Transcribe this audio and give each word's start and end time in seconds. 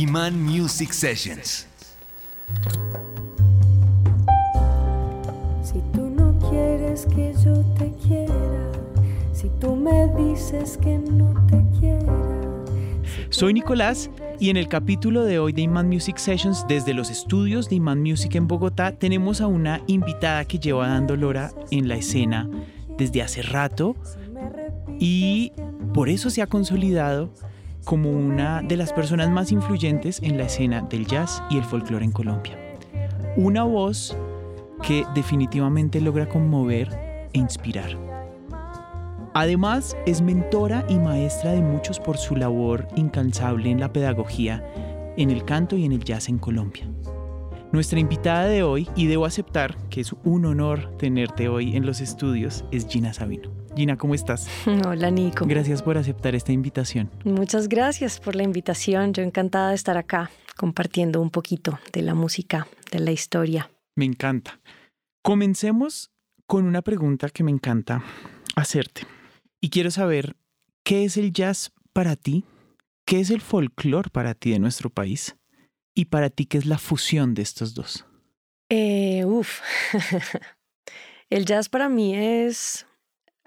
Iman 0.00 0.42
Music 0.42 0.92
Sessions. 0.92 1.66
Si 5.62 5.78
tú 5.92 6.08
no 6.08 6.38
quieres 6.48 7.04
que 7.04 7.34
yo 7.44 7.62
te 7.78 7.92
quiera, 8.02 8.72
si 9.34 9.50
tú 9.60 9.76
me 9.76 10.08
dices 10.16 10.78
que 10.78 10.96
no 10.96 11.34
te 11.48 11.62
quiera. 11.78 12.14
Soy 13.28 13.52
Nicolás 13.52 14.08
y 14.38 14.48
en 14.48 14.56
el 14.56 14.68
capítulo 14.68 15.24
de 15.24 15.38
hoy 15.38 15.52
de 15.52 15.60
Iman 15.60 15.88
Music 15.88 16.16
Sessions 16.16 16.64
desde 16.66 16.94
los 16.94 17.10
estudios 17.10 17.68
de 17.68 17.74
Iman 17.74 18.00
Music 18.00 18.36
en 18.36 18.48
Bogotá 18.48 18.92
tenemos 18.92 19.42
a 19.42 19.48
una 19.48 19.82
invitada 19.86 20.46
que 20.46 20.58
lleva 20.58 20.88
dando 20.88 21.14
lora 21.14 21.52
en 21.70 21.88
la 21.88 21.96
escena 21.96 22.48
desde 22.96 23.20
hace 23.20 23.42
rato 23.42 23.96
y 24.98 25.52
por 25.92 26.08
eso 26.08 26.30
se 26.30 26.40
ha 26.40 26.46
consolidado 26.46 27.34
como 27.84 28.10
una 28.10 28.62
de 28.62 28.76
las 28.76 28.92
personas 28.92 29.30
más 29.30 29.52
influyentes 29.52 30.20
en 30.22 30.38
la 30.38 30.44
escena 30.44 30.82
del 30.82 31.06
jazz 31.06 31.42
y 31.50 31.58
el 31.58 31.64
folclore 31.64 32.04
en 32.04 32.12
Colombia. 32.12 32.58
Una 33.36 33.64
voz 33.64 34.16
que 34.82 35.04
definitivamente 35.14 36.00
logra 36.00 36.28
conmover 36.28 36.88
e 37.32 37.38
inspirar. 37.38 37.96
Además, 39.34 39.96
es 40.06 40.22
mentora 40.22 40.84
y 40.88 40.98
maestra 40.98 41.52
de 41.52 41.60
muchos 41.60 42.00
por 42.00 42.18
su 42.18 42.34
labor 42.34 42.88
incansable 42.96 43.70
en 43.70 43.78
la 43.78 43.92
pedagogía, 43.92 44.64
en 45.16 45.30
el 45.30 45.44
canto 45.44 45.76
y 45.76 45.84
en 45.84 45.92
el 45.92 46.02
jazz 46.02 46.28
en 46.28 46.38
Colombia. 46.38 46.88
Nuestra 47.72 48.00
invitada 48.00 48.46
de 48.46 48.64
hoy, 48.64 48.88
y 48.96 49.06
debo 49.06 49.26
aceptar 49.26 49.76
que 49.88 50.00
es 50.00 50.12
un 50.24 50.44
honor 50.44 50.96
tenerte 50.96 51.48
hoy 51.48 51.76
en 51.76 51.86
los 51.86 52.00
estudios, 52.00 52.64
es 52.72 52.88
Gina 52.88 53.12
Sabino. 53.12 53.59
Gina, 53.76 53.96
¿cómo 53.96 54.14
estás? 54.14 54.48
Hola 54.86 55.10
Nico. 55.10 55.46
Gracias 55.46 55.82
por 55.82 55.96
aceptar 55.96 56.34
esta 56.34 56.52
invitación. 56.52 57.10
Muchas 57.24 57.68
gracias 57.68 58.20
por 58.20 58.34
la 58.34 58.42
invitación. 58.42 59.12
Yo 59.12 59.22
encantada 59.22 59.70
de 59.70 59.76
estar 59.76 59.96
acá 59.96 60.30
compartiendo 60.56 61.20
un 61.20 61.30
poquito 61.30 61.78
de 61.92 62.02
la 62.02 62.14
música, 62.14 62.66
de 62.90 63.00
la 63.00 63.12
historia. 63.12 63.70
Me 63.96 64.04
encanta. 64.04 64.60
Comencemos 65.22 66.10
con 66.46 66.64
una 66.64 66.82
pregunta 66.82 67.28
que 67.28 67.44
me 67.44 67.50
encanta 67.50 68.02
hacerte. 68.56 69.06
Y 69.60 69.70
quiero 69.70 69.90
saber, 69.90 70.36
¿qué 70.84 71.04
es 71.04 71.16
el 71.16 71.32
jazz 71.32 71.72
para 71.92 72.16
ti? 72.16 72.44
¿Qué 73.06 73.20
es 73.20 73.30
el 73.30 73.40
folclore 73.40 74.10
para 74.10 74.34
ti 74.34 74.50
de 74.50 74.58
nuestro 74.58 74.90
país? 74.90 75.36
Y 75.94 76.06
para 76.06 76.30
ti, 76.30 76.46
¿qué 76.46 76.58
es 76.58 76.66
la 76.66 76.78
fusión 76.78 77.34
de 77.34 77.42
estos 77.42 77.74
dos? 77.74 78.06
Eh, 78.68 79.24
uf. 79.24 79.60
el 81.30 81.44
jazz 81.44 81.68
para 81.68 81.88
mí 81.88 82.16
es, 82.16 82.86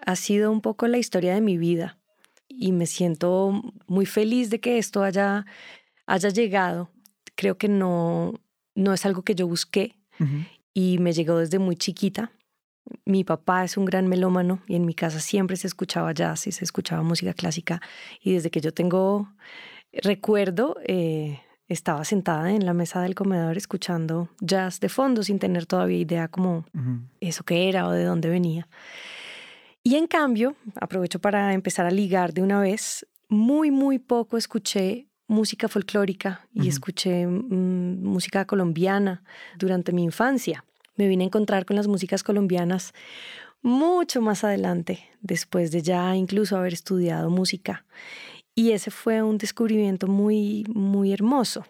ha 0.06 0.16
sido 0.16 0.52
un 0.52 0.62
poco 0.62 0.88
la 0.88 0.98
historia 0.98 1.34
de 1.34 1.42
mi 1.42 1.58
vida 1.58 1.98
y 2.48 2.72
me 2.72 2.86
siento 2.86 3.62
muy 3.88 4.06
feliz 4.06 4.50
de 4.50 4.59
que 4.59 4.78
esto 4.78 5.04
haya, 5.04 5.46
haya 6.06 6.30
llegado. 6.30 6.90
Creo 7.36 7.58
que 7.58 7.68
no, 7.68 8.34
no 8.76 8.94
es 8.94 9.06
algo 9.06 9.24
que 9.24 9.36
yo 9.36 9.48
busqué 9.48 9.98
y 10.74 11.00
me 11.00 11.14
llegó 11.14 11.38
desde 11.38 11.59
muy 11.59 11.76
chiquita. 11.76 12.31
Mi 13.06 13.24
papá 13.24 13.64
es 13.64 13.78
un 13.78 13.86
gran 13.86 14.08
melómano 14.08 14.62
y 14.68 14.76
en 14.76 14.86
mi 14.86 14.94
casa 14.94 15.20
siempre 15.20 15.58
se 15.58 15.68
escuchaba 15.68 16.14
jazz 16.14 16.48
y 16.48 16.52
se 16.52 16.64
escuchaba 16.64 17.02
música 17.02 17.34
clásica 17.34 17.81
y 18.22 18.34
desde 18.34 18.52
que 18.52 18.62
yo 18.62 18.74
tengo 18.74 19.34
recuerdo 19.92 20.78
eh, 20.86 21.40
estaba 21.68 22.04
sentada 22.04 22.52
en 22.52 22.66
la 22.66 22.74
mesa 22.74 23.02
del 23.02 23.16
comedor 23.16 23.58
escuchando 23.58 24.30
jazz 24.42 24.80
de 24.80 24.90
fondo 24.90 25.24
sin 25.24 25.40
tener 25.40 25.66
todavía 25.66 25.98
idea 25.98 26.28
como 26.28 26.66
eso 27.22 27.44
que 27.44 27.70
era 27.70 27.88
o 27.88 27.92
de 27.92 28.04
dónde 28.04 28.30
venía. 28.30 28.68
Y 29.84 29.95
en 29.95 30.08
cambio, 30.08 30.56
aprovecho 30.76 31.20
para 31.20 31.53
empezar 31.53 31.86
a 31.86 31.92
ligar 31.92 32.34
de 32.34 32.42
una 32.42 32.59
vez, 32.59 33.06
muy, 33.28 33.70
muy 33.70 34.00
poco 34.00 34.38
escuché 34.38 35.08
música 35.28 35.67
folclórica 35.67 36.48
y 36.53 36.67
escuché 36.67 37.25
mm, 37.25 38.03
música 38.03 38.45
colombiana 38.45 39.23
durante 39.58 39.92
mi 39.92 40.03
infancia. 40.03 40.63
Me 40.96 41.07
vine 41.07 41.24
a 41.24 41.28
encontrar 41.28 41.66
con 41.66 41.75
las 41.75 41.88
músicas 41.88 42.24
colombianas 42.24 42.94
mucho 43.62 44.22
más 44.22 44.44
adelante, 44.44 45.09
después 45.22 45.72
de 45.72 45.81
ya 45.81 46.16
incluso 46.16 46.56
haber 46.57 46.74
estudiado 46.74 47.30
música. 47.30 47.86
Y 48.56 48.72
ese 48.72 48.91
fue 48.91 49.24
un 49.24 49.38
descubrimiento 49.38 50.07
muy, 50.07 50.66
muy 50.69 51.12
hermoso. 51.12 51.66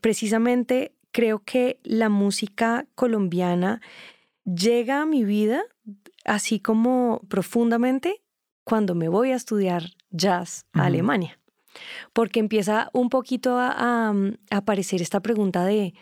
Precisamente 0.00 0.92
creo 1.10 1.42
que 1.44 1.80
la 1.82 2.08
música 2.08 2.86
colombiana 2.94 3.80
llega 4.44 5.02
a 5.02 5.06
mi 5.06 5.24
vida 5.24 5.62
así 6.28 6.60
como 6.60 7.20
profundamente 7.28 8.22
cuando 8.64 8.94
me 8.94 9.08
voy 9.08 9.32
a 9.32 9.36
estudiar 9.36 9.94
jazz 10.10 10.66
a 10.72 10.84
Alemania. 10.84 11.38
Porque 12.12 12.40
empieza 12.40 12.90
un 12.92 13.08
poquito 13.08 13.56
a, 13.58 14.14
aparecer 14.50 15.00
esta 15.00 15.20
pregunta 15.20 15.64
de, 15.64 15.94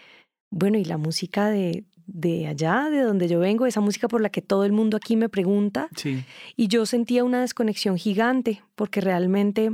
bueno, 0.50 0.78
¿y 0.78 0.84
la 0.84 0.96
música 0.96 1.48
de, 1.48 1.84
de 2.06 2.46
allá, 2.46 2.88
de 2.90 3.02
donde 3.02 3.28
yo 3.28 3.38
vengo, 3.38 3.66
esa 3.66 3.80
música 3.80 4.08
por 4.08 4.20
la 4.20 4.30
que 4.30 4.42
todo 4.42 4.64
el 4.64 4.72
mundo 4.72 4.96
aquí 4.96 5.16
me 5.16 5.28
pregunta. 5.28 5.88
Sí. 5.96 6.24
Y 6.56 6.68
yo 6.68 6.86
sentía 6.86 7.24
una 7.24 7.40
desconexión 7.40 7.98
gigante, 7.98 8.62
porque 8.74 9.00
realmente 9.00 9.72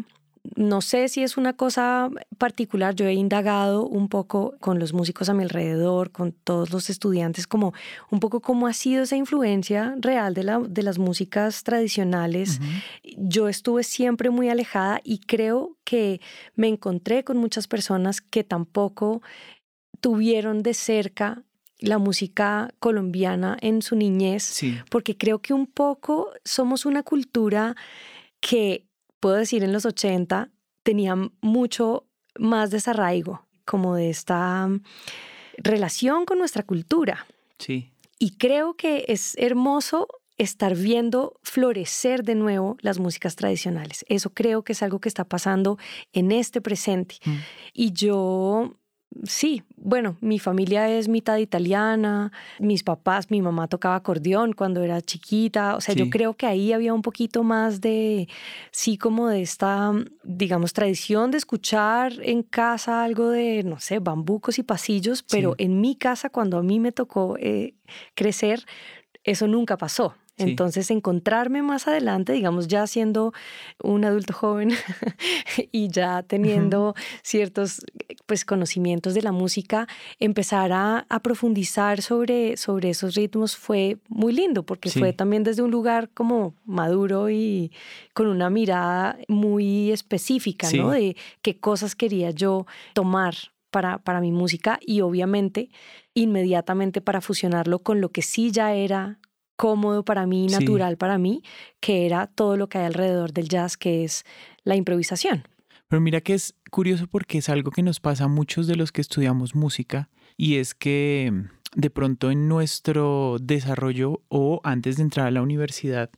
no 0.56 0.80
sé 0.80 1.08
si 1.08 1.22
es 1.22 1.36
una 1.36 1.52
cosa 1.52 2.10
particular, 2.36 2.94
yo 2.94 3.06
he 3.06 3.14
indagado 3.14 3.86
un 3.86 4.08
poco 4.08 4.54
con 4.60 4.78
los 4.78 4.92
músicos 4.92 5.28
a 5.28 5.34
mi 5.34 5.44
alrededor, 5.44 6.10
con 6.10 6.32
todos 6.32 6.70
los 6.70 6.90
estudiantes, 6.90 7.46
como 7.46 7.72
un 8.10 8.18
poco 8.18 8.40
cómo 8.40 8.66
ha 8.66 8.72
sido 8.72 9.04
esa 9.04 9.16
influencia 9.16 9.94
real 10.00 10.34
de, 10.34 10.44
la, 10.44 10.58
de 10.58 10.82
las 10.82 10.98
músicas 10.98 11.62
tradicionales. 11.62 12.60
Yo 13.16 13.48
estuve 13.48 13.84
siempre 13.84 14.30
muy 14.30 14.48
alejada 14.48 15.00
y 15.04 15.18
creo 15.18 15.76
que 15.84 16.20
me 16.56 16.68
encontré 16.68 17.22
con 17.22 17.36
muchas 17.36 17.68
personas 17.68 18.20
que 18.20 18.42
tampoco 18.42 19.22
tuvieron 20.00 20.62
de 20.62 20.74
cerca 20.74 21.44
la 21.78 21.98
música 21.98 22.74
colombiana 22.78 23.56
en 23.60 23.82
su 23.82 23.96
niñez, 23.96 24.60
porque 24.90 25.16
creo 25.16 25.40
que 25.40 25.52
un 25.52 25.66
poco 25.66 26.30
somos 26.44 26.84
una 26.84 27.02
cultura 27.02 27.76
que, 28.40 28.86
puedo 29.22 29.36
decir, 29.36 29.62
en 29.62 29.72
los 29.72 29.86
80 29.86 30.50
tenía 30.82 31.16
mucho 31.40 32.08
más 32.36 32.72
desarraigo, 32.72 33.46
como 33.64 33.94
de 33.94 34.10
esta 34.10 34.66
mm, 34.66 34.82
relación 35.58 36.26
con 36.26 36.38
nuestra 36.38 36.64
cultura. 36.64 37.24
Sí. 37.58 37.92
Y 38.18 38.32
creo 38.32 38.74
que 38.74 39.04
es 39.06 39.36
hermoso 39.38 40.08
estar 40.38 40.74
viendo 40.74 41.38
florecer 41.44 42.24
de 42.24 42.34
nuevo 42.34 42.76
las 42.80 42.98
músicas 42.98 43.36
tradicionales. 43.36 44.04
Eso 44.08 44.30
creo 44.30 44.64
que 44.64 44.72
es 44.72 44.82
algo 44.82 44.98
que 44.98 45.08
está 45.08 45.24
pasando 45.24 45.78
en 46.12 46.32
este 46.32 46.60
presente. 46.60 47.16
Mm. 47.24 47.36
Y 47.74 47.92
yo 47.92 48.74
sí, 49.24 49.62
bueno, 49.76 50.16
mi 50.20 50.38
familia 50.38 50.88
es 50.88 51.08
mitad 51.08 51.38
italiana, 51.38 52.32
mis 52.58 52.82
papás, 52.82 53.30
mi 53.30 53.42
mamá 53.42 53.68
tocaba 53.68 53.96
acordeón 53.96 54.52
cuando 54.52 54.82
era 54.82 55.00
chiquita, 55.00 55.76
o 55.76 55.80
sea, 55.80 55.94
yo 55.94 56.10
creo 56.10 56.34
que 56.34 56.46
ahí 56.46 56.72
había 56.72 56.94
un 56.94 57.02
poquito 57.02 57.42
más 57.42 57.80
de, 57.80 58.28
sí, 58.70 58.96
como 58.96 59.28
de 59.28 59.42
esta, 59.42 59.92
digamos, 60.22 60.72
tradición 60.72 61.30
de 61.30 61.38
escuchar 61.38 62.12
en 62.22 62.42
casa 62.42 63.04
algo 63.04 63.30
de, 63.30 63.62
no 63.64 63.78
sé, 63.80 63.98
bambucos 63.98 64.58
y 64.58 64.62
pasillos, 64.62 65.22
pero 65.22 65.54
en 65.58 65.80
mi 65.80 65.96
casa, 65.96 66.30
cuando 66.30 66.58
a 66.58 66.62
mí 66.62 66.80
me 66.80 66.92
tocó 66.92 67.36
eh, 67.38 67.74
crecer, 68.14 68.64
eso 69.24 69.46
nunca 69.46 69.76
pasó. 69.76 70.14
Entonces, 70.38 70.90
encontrarme 70.90 71.62
más 71.62 71.86
adelante, 71.86 72.32
digamos, 72.32 72.66
ya 72.66 72.86
siendo 72.86 73.32
un 73.82 74.04
adulto 74.04 74.32
joven 74.32 74.70
y 75.72 75.88
ya 75.88 76.22
teniendo 76.22 76.94
ciertos 77.22 77.82
pues, 78.26 78.44
conocimientos 78.44 79.14
de 79.14 79.22
la 79.22 79.32
música, 79.32 79.86
empezar 80.18 80.72
a, 80.72 81.06
profundizar 81.22 82.02
sobre, 82.02 82.56
sobre 82.56 82.90
esos 82.90 83.14
ritmos 83.14 83.56
fue 83.56 83.98
muy 84.08 84.32
lindo, 84.32 84.64
porque 84.64 84.90
fue 84.90 85.12
también 85.12 85.44
desde 85.44 85.62
un 85.62 85.70
lugar 85.70 86.08
como 86.14 86.54
maduro 86.64 87.30
y 87.30 87.70
con 88.14 88.26
una 88.26 88.50
mirada 88.50 89.18
muy 89.28 89.92
específica, 89.92 90.68
¿no? 90.72 90.90
De 90.90 91.16
qué 91.42 91.58
cosas 91.58 91.94
quería 91.94 92.30
yo 92.30 92.66
tomar 92.94 93.34
para, 93.70 93.98
para 93.98 94.20
mi 94.20 94.32
música 94.32 94.78
y 94.80 95.00
obviamente 95.00 95.70
inmediatamente 96.14 97.00
para 97.00 97.20
fusionarlo 97.20 97.78
con 97.78 98.00
lo 98.00 98.10
que 98.10 98.22
sí 98.22 98.50
ya 98.50 98.74
era 98.74 99.18
cómodo 99.56 100.04
para 100.04 100.26
mí, 100.26 100.46
natural 100.46 100.96
para 100.96 101.18
mí, 101.18 101.42
que 101.80 102.06
era 102.06 102.26
todo 102.26 102.56
lo 102.56 102.68
que 102.68 102.78
hay 102.78 102.84
alrededor 102.84 103.32
del 103.32 103.48
jazz, 103.48 103.76
que 103.76 104.04
es 104.04 104.24
la 104.64 104.76
improvisación. 104.76 105.44
Pero 105.88 106.00
mira 106.00 106.20
que 106.20 106.34
es 106.34 106.54
curioso 106.70 107.06
porque 107.06 107.38
es 107.38 107.48
algo 107.48 107.70
que 107.70 107.82
nos 107.82 108.00
pasa 108.00 108.24
a 108.24 108.28
muchos 108.28 108.66
de 108.66 108.76
los 108.76 108.92
que 108.92 109.02
estudiamos 109.02 109.54
música 109.54 110.08
y 110.36 110.56
es 110.56 110.74
que 110.74 111.44
de 111.74 111.90
pronto 111.90 112.30
en 112.30 112.48
nuestro 112.48 113.38
desarrollo 113.40 114.22
o 114.28 114.60
antes 114.62 114.96
de 114.96 115.02
entrar 115.02 115.26
a 115.26 115.30
la 115.30 115.42
universidad, 115.42 116.10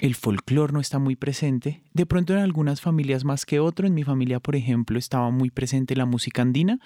el 0.00 0.14
folclore 0.14 0.72
no 0.72 0.80
está 0.80 0.98
muy 0.98 1.16
presente. 1.16 1.82
De 1.92 2.06
pronto 2.06 2.32
en 2.32 2.38
algunas 2.38 2.80
familias 2.80 3.24
más 3.24 3.44
que 3.44 3.60
otro. 3.60 3.86
En 3.86 3.94
mi 3.94 4.04
familia, 4.04 4.40
por 4.40 4.56
ejemplo, 4.56 4.98
estaba 4.98 5.30
muy 5.30 5.50
presente 5.50 5.96
la 5.96 6.06
música 6.06 6.42
andina, 6.42 6.78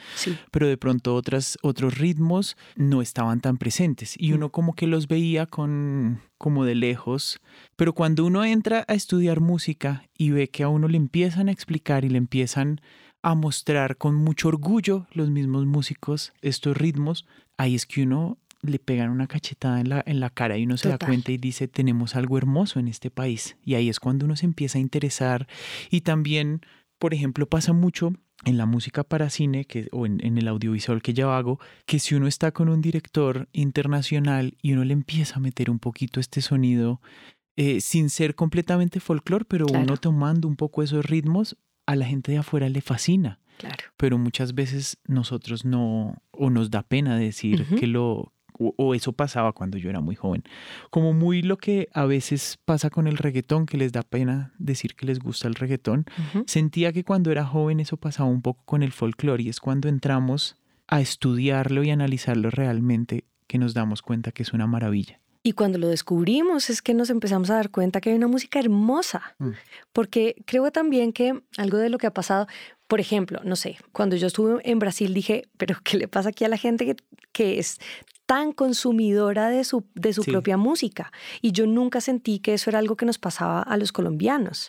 pero 0.50 0.66
de 0.66 0.76
pronto 0.76 1.14
otras, 1.14 1.58
otros 1.62 1.98
ritmos 1.98 2.56
no 2.76 3.02
estaban 3.02 3.40
tan 3.40 3.56
presentes. 3.56 4.14
Y 4.18 4.32
uno 4.32 4.50
como 4.50 4.74
que 4.74 4.86
los 4.86 5.06
veía 5.06 5.46
con 5.46 6.20
como 6.38 6.64
de 6.64 6.74
lejos. 6.74 7.40
Pero 7.76 7.94
cuando 7.94 8.24
uno 8.24 8.44
entra 8.44 8.84
a 8.88 8.94
estudiar 8.94 9.40
música 9.40 10.08
y 10.18 10.30
ve 10.30 10.50
que 10.50 10.64
a 10.64 10.68
uno 10.68 10.88
le 10.88 10.96
empiezan 10.96 11.48
a 11.48 11.52
explicar 11.52 12.04
y 12.04 12.08
le 12.08 12.18
empiezan 12.18 12.80
a 13.22 13.34
mostrar 13.34 13.96
con 13.96 14.14
mucho 14.14 14.48
orgullo 14.48 15.06
los 15.12 15.30
mismos 15.30 15.64
músicos 15.66 16.32
estos 16.42 16.76
ritmos, 16.76 17.26
ahí 17.56 17.74
es 17.74 17.86
que 17.86 18.02
uno 18.02 18.38
le 18.62 18.78
pegan 18.78 19.10
una 19.10 19.26
cachetada 19.26 19.80
en 19.80 19.88
la, 19.88 20.02
en 20.06 20.20
la 20.20 20.30
cara 20.30 20.56
y 20.56 20.64
uno 20.64 20.76
se 20.76 20.88
da 20.88 20.98
cuenta 20.98 21.32
y 21.32 21.36
dice, 21.36 21.66
tenemos 21.68 22.14
algo 22.14 22.38
hermoso 22.38 22.78
en 22.78 22.86
este 22.88 23.10
país. 23.10 23.56
Y 23.64 23.74
ahí 23.74 23.88
es 23.88 23.98
cuando 23.98 24.24
uno 24.26 24.36
se 24.36 24.46
empieza 24.46 24.78
a 24.78 24.80
interesar. 24.80 25.48
Y 25.90 26.02
también, 26.02 26.60
por 27.00 27.12
ejemplo, 27.12 27.46
pasa 27.48 27.72
mucho 27.72 28.12
en 28.44 28.58
la 28.58 28.66
música 28.66 29.02
para 29.04 29.30
cine 29.30 29.64
que, 29.64 29.88
o 29.92 30.06
en, 30.06 30.24
en 30.24 30.38
el 30.38 30.46
audiovisual 30.48 31.02
que 31.02 31.12
yo 31.12 31.32
hago, 31.32 31.58
que 31.86 31.98
si 31.98 32.14
uno 32.14 32.28
está 32.28 32.52
con 32.52 32.68
un 32.68 32.80
director 32.80 33.48
internacional 33.52 34.56
y 34.62 34.72
uno 34.72 34.84
le 34.84 34.92
empieza 34.92 35.36
a 35.36 35.40
meter 35.40 35.68
un 35.70 35.78
poquito 35.78 36.20
este 36.20 36.40
sonido, 36.40 37.00
eh, 37.56 37.80
sin 37.80 38.10
ser 38.10 38.34
completamente 38.34 39.00
folclore, 39.00 39.44
pero 39.44 39.66
Claro. 39.66 39.84
uno 39.84 39.96
tomando 39.96 40.46
un 40.48 40.56
poco 40.56 40.82
esos 40.82 41.04
ritmos, 41.04 41.56
a 41.86 41.96
la 41.96 42.06
gente 42.06 42.32
de 42.32 42.38
afuera 42.38 42.68
le 42.68 42.80
fascina 42.80 43.38
Claro. 43.58 43.76
pero 43.96 44.18
muchas 44.18 44.54
veces 44.54 44.96
nosotros 45.06 45.64
no, 45.64 46.16
o 46.32 46.50
nos 46.50 46.70
da 46.70 46.82
pena 46.82 47.16
decir 47.16 47.64
que 47.78 47.86
lo, 47.86 48.32
o, 48.58 48.74
o 48.76 48.94
eso 48.94 49.12
pasaba 49.12 49.52
cuando 49.52 49.78
yo 49.78 49.88
era 49.90 50.00
muy 50.00 50.16
joven. 50.16 50.42
Como 50.90 51.12
muy 51.12 51.42
lo 51.42 51.58
que 51.58 51.88
a 51.92 52.04
veces 52.04 52.58
pasa 52.64 52.90
con 52.90 53.06
el 53.06 53.18
reggaetón, 53.18 53.66
que 53.66 53.76
les 53.76 53.92
da 53.92 54.02
pena 54.02 54.52
decir 54.58 54.96
que 54.96 55.06
les 55.06 55.20
gusta 55.20 55.46
el 55.46 55.54
reggaetón. 55.54 56.06
Sentía 56.46 56.92
que 56.92 57.04
cuando 57.04 57.30
era 57.30 57.44
joven 57.44 57.78
eso 57.78 57.96
pasaba 57.98 58.28
un 58.28 58.42
poco 58.42 58.64
con 58.64 58.82
el 58.82 58.90
folclore 58.90 59.42
y 59.44 59.48
es 59.48 59.60
cuando 59.60 59.88
entramos 59.88 60.56
a 60.88 61.00
estudiarlo 61.00 61.84
y 61.84 61.90
analizarlo 61.90 62.50
realmente 62.50 63.24
que 63.46 63.58
nos 63.58 63.74
damos 63.74 64.02
cuenta 64.02 64.32
que 64.32 64.42
es 64.42 64.52
una 64.52 64.66
maravilla. 64.66 65.20
Y 65.44 65.52
cuando 65.52 65.78
lo 65.78 65.88
descubrimos 65.88 66.70
es 66.70 66.82
que 66.82 66.94
nos 66.94 67.10
empezamos 67.10 67.50
a 67.50 67.54
dar 67.56 67.70
cuenta 67.70 68.00
que 68.00 68.10
hay 68.10 68.16
una 68.16 68.28
música 68.28 68.60
hermosa. 68.60 69.34
Mm. 69.38 69.50
Porque 69.92 70.36
creo 70.46 70.70
también 70.70 71.12
que 71.12 71.42
algo 71.56 71.78
de 71.78 71.88
lo 71.90 71.98
que 71.98 72.06
ha 72.06 72.14
pasado, 72.14 72.46
por 72.86 73.00
ejemplo, 73.00 73.40
no 73.44 73.56
sé, 73.56 73.76
cuando 73.92 74.14
yo 74.16 74.28
estuve 74.28 74.60
en 74.70 74.78
Brasil 74.78 75.12
dije, 75.14 75.48
pero 75.56 75.76
¿qué 75.82 75.96
le 75.96 76.06
pasa 76.08 76.28
aquí 76.28 76.44
a 76.44 76.48
la 76.48 76.56
gente 76.58 76.86
que, 76.86 76.96
que 77.32 77.58
es 77.58 77.78
tan 78.26 78.52
consumidora 78.52 79.48
de 79.48 79.64
su, 79.64 79.84
de 79.94 80.12
su 80.12 80.22
Sí. 80.22 80.30
propia 80.30 80.56
música? 80.56 81.10
Y 81.40 81.50
yo 81.50 81.66
nunca 81.66 82.00
sentí 82.00 82.38
que 82.38 82.54
eso 82.54 82.70
era 82.70 82.78
algo 82.78 82.94
que 82.96 83.04
nos 83.06 83.18
pasaba 83.18 83.62
a 83.62 83.76
los 83.76 83.90
colombianos. 83.90 84.68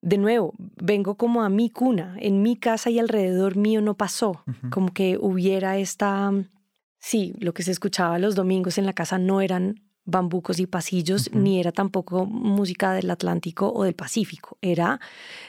De 0.00 0.16
nuevo, 0.16 0.54
vengo 0.58 1.16
como 1.16 1.42
a 1.42 1.48
mi 1.50 1.68
cuna, 1.70 2.16
en 2.20 2.40
mi 2.40 2.56
casa 2.56 2.88
y 2.88 2.98
alrededor 3.00 3.56
mío 3.56 3.80
no 3.82 3.94
pasó, 3.94 4.44
como 4.70 4.94
que 4.94 5.18
hubiera 5.20 5.76
esta, 5.76 6.32
sí, 6.98 7.34
lo 7.38 7.52
que 7.54 7.62
se 7.62 7.70
escuchaba 7.72 8.18
los 8.18 8.34
domingos 8.34 8.78
en 8.78 8.86
la 8.86 8.92
casa 8.92 9.18
no 9.18 9.40
eran 9.40 9.82
bambucos 10.10 10.58
y 10.58 10.66
pasillos, 10.66 11.30
ni 11.34 11.60
era 11.60 11.70
tampoco 11.70 12.24
música 12.24 12.94
del 12.94 13.10
Atlántico 13.10 13.70
o 13.74 13.84
del 13.84 13.92
Pacífico, 13.94 14.56
era 14.62 15.00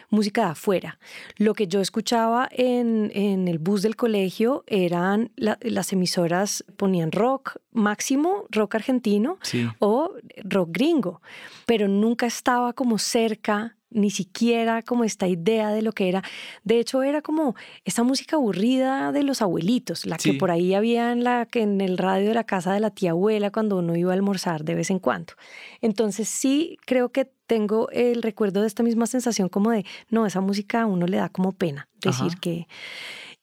música 0.09 0.43
de 0.43 0.51
afuera. 0.51 0.99
Lo 1.37 1.53
que 1.53 1.67
yo 1.67 1.79
escuchaba 1.79 2.49
en, 2.51 3.09
en 3.15 3.47
el 3.47 3.57
bus 3.57 3.83
del 3.83 3.95
colegio 3.95 4.65
eran 4.67 5.31
la- 5.37 5.57
las 5.61 5.93
emisoras, 5.93 6.65
ponían 6.75 7.13
rock 7.13 7.55
máximo, 7.71 8.47
rock 8.51 8.75
argentino, 8.75 9.37
Sí. 9.43 9.65
o 9.79 10.11
rock 10.43 10.69
gringo, 10.73 11.21
pero 11.65 11.87
nunca 11.87 12.25
estaba 12.25 12.73
como 12.73 12.97
cerca, 12.97 13.77
ni 13.91 14.11
siquiera 14.11 14.81
como 14.81 15.03
esta 15.03 15.27
idea 15.27 15.69
de 15.71 15.81
lo 15.81 15.91
que 15.93 16.09
era. 16.09 16.23
De 16.63 16.79
hecho, 16.79 17.03
era 17.03 17.21
como 17.21 17.55
esa 17.85 18.03
música 18.03 18.35
aburrida 18.35 19.11
de 19.11 19.23
los 19.23 19.41
abuelitos, 19.41 20.05
la 20.05 20.17
que 20.17 20.33
por 20.33 20.51
ahí 20.51 20.73
había 20.73 21.11
en, 21.11 21.23
la, 21.23 21.45
que 21.45 21.61
en 21.61 21.81
el 21.81 21.97
radio 21.97 22.29
de 22.29 22.33
la 22.33 22.43
casa 22.43 22.73
de 22.73 22.79
la 22.79 22.91
tía 22.91 23.11
abuela 23.11 23.51
cuando 23.51 23.77
uno 23.77 23.95
iba 23.95 24.11
a 24.11 24.15
almorzar 24.15 24.63
de 24.63 24.75
vez 24.75 24.89
en 24.91 24.99
cuando. 24.99 25.33
Entonces 25.81 26.29
sí 26.29 26.77
creo 26.85 27.09
que 27.09 27.31
tengo 27.47 27.89
el 27.89 28.21
recuerdo 28.21 28.61
de 28.61 28.67
esta 28.67 28.83
misma 28.83 29.07
sensación 29.07 29.49
como 29.49 29.71
de, 29.71 29.85
no, 30.09 30.25
esa 30.25 30.41
música 30.41 30.81
a 30.81 30.85
uno 30.85 31.07
le 31.07 31.17
da 31.17 31.29
como 31.29 31.51
pena 31.51 31.87
decir 32.01 32.27
Ajá. 32.27 32.39
que... 32.39 32.67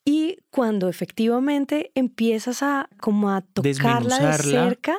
Y 0.08 0.38
cuando 0.50 0.88
efectivamente 0.88 1.90
empiezas 1.96 2.62
a 2.62 2.88
como 3.00 3.30
a 3.30 3.40
tocarla 3.40 4.20
de 4.20 4.38
cerca 4.38 4.96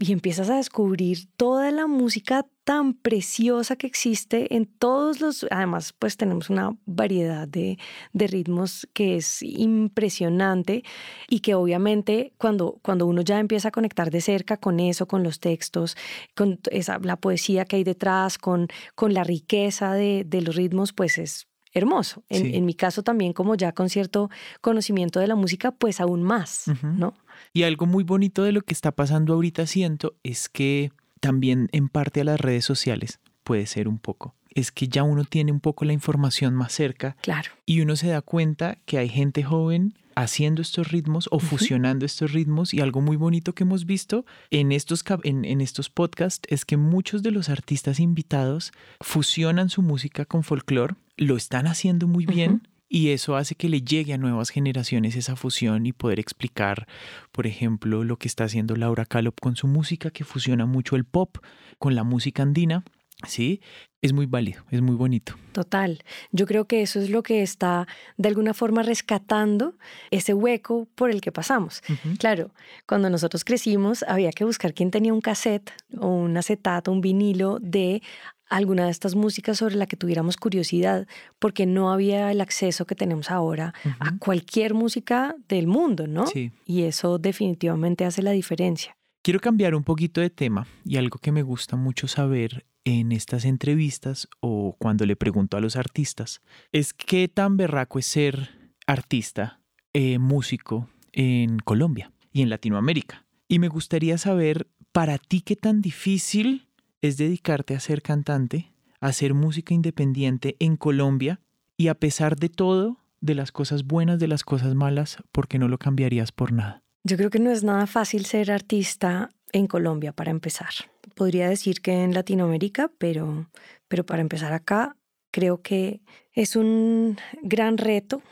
y 0.00 0.12
empiezas 0.12 0.48
a 0.48 0.56
descubrir 0.56 1.28
toda 1.36 1.72
la 1.72 1.88
música 1.88 2.46
tan 2.62 2.94
preciosa 2.94 3.74
que 3.74 3.88
existe 3.88 4.54
en 4.54 4.66
todos 4.66 5.20
los, 5.20 5.44
además 5.50 5.92
pues 5.98 6.16
tenemos 6.16 6.50
una 6.50 6.76
variedad 6.86 7.48
de, 7.48 7.78
de 8.12 8.26
ritmos 8.28 8.88
que 8.92 9.16
es 9.16 9.42
impresionante 9.42 10.84
y 11.28 11.40
que 11.40 11.54
obviamente 11.54 12.32
cuando, 12.38 12.78
cuando 12.82 13.06
uno 13.06 13.22
ya 13.22 13.40
empieza 13.40 13.68
a 13.68 13.72
conectar 13.72 14.10
de 14.10 14.20
cerca 14.20 14.56
con 14.56 14.80
eso, 14.80 15.08
con 15.08 15.22
los 15.22 15.40
textos, 15.40 15.96
con 16.36 16.60
esa, 16.70 16.98
la 17.00 17.16
poesía 17.16 17.64
que 17.64 17.76
hay 17.76 17.84
detrás, 17.84 18.38
con, 18.38 18.68
con 18.94 19.14
la 19.14 19.24
riqueza 19.24 19.94
de, 19.94 20.24
de 20.24 20.42
los 20.42 20.54
ritmos, 20.54 20.92
pues 20.92 21.18
es 21.18 21.48
hermoso. 21.72 22.24
En, 22.28 22.42
Sí. 22.42 22.56
en 22.56 22.64
mi 22.64 22.74
caso 22.74 23.02
también 23.02 23.32
como 23.32 23.54
ya 23.54 23.72
con 23.72 23.88
cierto 23.88 24.30
conocimiento 24.60 25.20
de 25.20 25.26
la 25.26 25.34
música, 25.34 25.70
pues 25.72 26.00
aún 26.00 26.22
más. 26.22 26.64
¿no? 26.82 27.14
Y 27.52 27.62
algo 27.64 27.86
muy 27.86 28.04
bonito 28.04 28.42
de 28.42 28.52
lo 28.52 28.62
que 28.62 28.74
está 28.74 28.92
pasando 28.92 29.34
ahorita 29.34 29.66
siento 29.66 30.14
es 30.22 30.48
que 30.48 30.90
también 31.20 31.68
en 31.72 31.88
parte 31.88 32.20
a 32.20 32.24
las 32.24 32.40
redes 32.40 32.64
sociales 32.64 33.20
puede 33.44 33.66
ser 33.66 33.88
un 33.88 33.98
poco. 33.98 34.34
Es 34.54 34.72
que 34.72 34.88
ya 34.88 35.02
uno 35.02 35.24
tiene 35.24 35.52
un 35.52 35.60
poco 35.60 35.84
la 35.84 35.92
información 35.92 36.54
más 36.54 36.72
cerca 36.72 37.16
Claro. 37.22 37.50
y 37.66 37.80
uno 37.80 37.96
se 37.96 38.08
da 38.08 38.22
cuenta 38.22 38.78
que 38.86 38.98
hay 38.98 39.08
gente 39.08 39.42
joven 39.42 39.94
haciendo 40.16 40.62
estos 40.62 40.88
ritmos 40.90 41.28
o 41.30 41.38
fusionando 41.38 42.04
estos 42.04 42.32
ritmos 42.32 42.74
y 42.74 42.80
algo 42.80 43.00
muy 43.00 43.16
bonito 43.16 43.54
que 43.54 43.62
hemos 43.62 43.86
visto 43.86 44.24
en 44.50 44.72
estos, 44.72 45.04
en, 45.22 45.44
en 45.44 45.60
estos 45.60 45.90
podcasts 45.90 46.42
es 46.50 46.64
que 46.64 46.76
muchos 46.76 47.22
de 47.22 47.30
los 47.30 47.48
artistas 47.48 48.00
invitados 48.00 48.72
fusionan 49.00 49.68
su 49.70 49.80
música 49.80 50.24
con 50.24 50.42
folclore, 50.42 50.96
lo 51.16 51.36
están 51.36 51.68
haciendo 51.68 52.08
muy 52.08 52.26
bien. 52.26 52.66
Y 52.88 53.10
eso 53.10 53.36
hace 53.36 53.54
que 53.54 53.68
le 53.68 53.82
llegue 53.82 54.14
a 54.14 54.18
nuevas 54.18 54.50
generaciones 54.50 55.16
esa 55.16 55.36
fusión 55.36 55.86
y 55.86 55.92
poder 55.92 56.18
explicar, 56.18 56.86
por 57.32 57.46
ejemplo, 57.46 58.04
lo 58.04 58.16
que 58.16 58.28
está 58.28 58.44
haciendo 58.44 58.76
Laura 58.76 59.04
Calop 59.04 59.38
con 59.40 59.56
su 59.56 59.66
música 59.66 60.10
que 60.10 60.24
fusiona 60.24 60.66
mucho 60.66 60.96
el 60.96 61.04
pop 61.04 61.38
con 61.78 61.94
la 61.94 62.02
música 62.02 62.42
andina, 62.42 62.84
¿sí? 63.26 63.60
Es 64.00 64.12
muy 64.12 64.26
válido, 64.26 64.64
es 64.70 64.80
muy 64.80 64.94
bonito. 64.94 65.34
Total. 65.52 66.04
Yo 66.30 66.46
creo 66.46 66.66
que 66.66 66.82
eso 66.82 67.00
es 67.00 67.10
lo 67.10 67.24
que 67.24 67.42
está 67.42 67.88
de 68.16 68.28
alguna 68.28 68.54
forma 68.54 68.84
rescatando 68.84 69.74
ese 70.12 70.34
hueco 70.34 70.86
por 70.94 71.10
el 71.10 71.20
que 71.20 71.32
pasamos. 71.32 71.82
Claro, 72.18 72.52
cuando 72.86 73.10
nosotros 73.10 73.44
crecimos 73.44 74.04
había 74.04 74.30
que 74.30 74.44
buscar 74.44 74.72
quién 74.72 74.92
tenía 74.92 75.12
un 75.12 75.20
cassette 75.20 75.72
o 75.98 76.06
un 76.06 76.36
acetato, 76.36 76.92
un 76.92 77.00
vinilo 77.00 77.58
de 77.60 78.02
alguna 78.48 78.86
de 78.86 78.90
estas 78.90 79.14
músicas 79.14 79.58
sobre 79.58 79.76
la 79.76 79.86
que 79.86 79.96
tuviéramos 79.96 80.36
curiosidad, 80.36 81.06
porque 81.38 81.66
no 81.66 81.92
había 81.92 82.30
el 82.30 82.40
acceso 82.40 82.86
que 82.86 82.94
tenemos 82.94 83.30
ahora 83.30 83.74
a 84.00 84.16
cualquier 84.18 84.74
música 84.74 85.36
del 85.48 85.66
mundo, 85.66 86.06
¿no? 86.06 86.26
Sí. 86.26 86.52
Y 86.64 86.82
eso 86.82 87.18
definitivamente 87.18 88.04
hace 88.04 88.22
la 88.22 88.32
diferencia. 88.32 88.96
Quiero 89.22 89.40
cambiar 89.40 89.74
un 89.74 89.84
poquito 89.84 90.20
de 90.20 90.30
tema 90.30 90.66
y 90.84 90.96
algo 90.96 91.18
que 91.18 91.32
me 91.32 91.42
gusta 91.42 91.76
mucho 91.76 92.08
saber 92.08 92.64
en 92.84 93.12
estas 93.12 93.44
entrevistas 93.44 94.28
o 94.40 94.76
cuando 94.78 95.04
le 95.04 95.16
pregunto 95.16 95.56
a 95.56 95.60
los 95.60 95.76
artistas 95.76 96.40
es 96.72 96.94
qué 96.94 97.28
tan 97.28 97.56
berraco 97.56 97.98
es 97.98 98.06
ser 98.06 98.72
artista, 98.86 99.60
eh, 99.92 100.18
músico 100.18 100.88
en 101.12 101.58
Colombia 101.58 102.12
y 102.32 102.42
en 102.42 102.48
Latinoamérica. 102.48 103.26
Y 103.48 103.58
me 103.58 103.68
gustaría 103.68 104.16
saber 104.16 104.68
para 104.92 105.18
ti 105.18 105.42
qué 105.42 105.56
tan 105.56 105.82
difícil 105.82 106.67
es 107.00 107.16
dedicarte 107.16 107.74
a 107.74 107.80
ser 107.80 108.02
cantante, 108.02 108.72
a 109.00 109.08
hacer 109.08 109.34
música 109.34 109.74
independiente 109.74 110.56
en 110.58 110.76
Colombia 110.76 111.40
y 111.76 111.88
a 111.88 111.94
pesar 111.94 112.36
de 112.36 112.48
todo, 112.48 112.98
de 113.20 113.34
las 113.34 113.52
cosas 113.52 113.84
buenas, 113.84 114.18
de 114.18 114.28
las 114.28 114.44
cosas 114.44 114.74
malas, 114.74 115.18
¿por 115.32 115.48
qué 115.48 115.58
no 115.58 115.68
lo 115.68 115.78
cambiarías 115.78 116.32
por 116.32 116.52
nada? 116.52 116.82
Yo 117.04 117.16
creo 117.16 117.30
que 117.30 117.38
no 117.38 117.50
es 117.50 117.64
nada 117.64 117.86
fácil 117.86 118.26
ser 118.26 118.50
artista 118.50 119.30
en 119.52 119.66
Colombia 119.66 120.12
para 120.12 120.30
empezar. 120.30 120.70
Podría 121.14 121.48
decir 121.48 121.80
que 121.80 122.04
en 122.04 122.14
Latinoamérica, 122.14 122.90
pero, 122.98 123.48
pero 123.88 124.04
para 124.04 124.20
empezar 124.20 124.52
acá, 124.52 124.96
creo 125.30 125.62
que 125.62 126.00
es 126.32 126.56
un 126.56 127.16
gran 127.42 127.78
reto. 127.78 128.22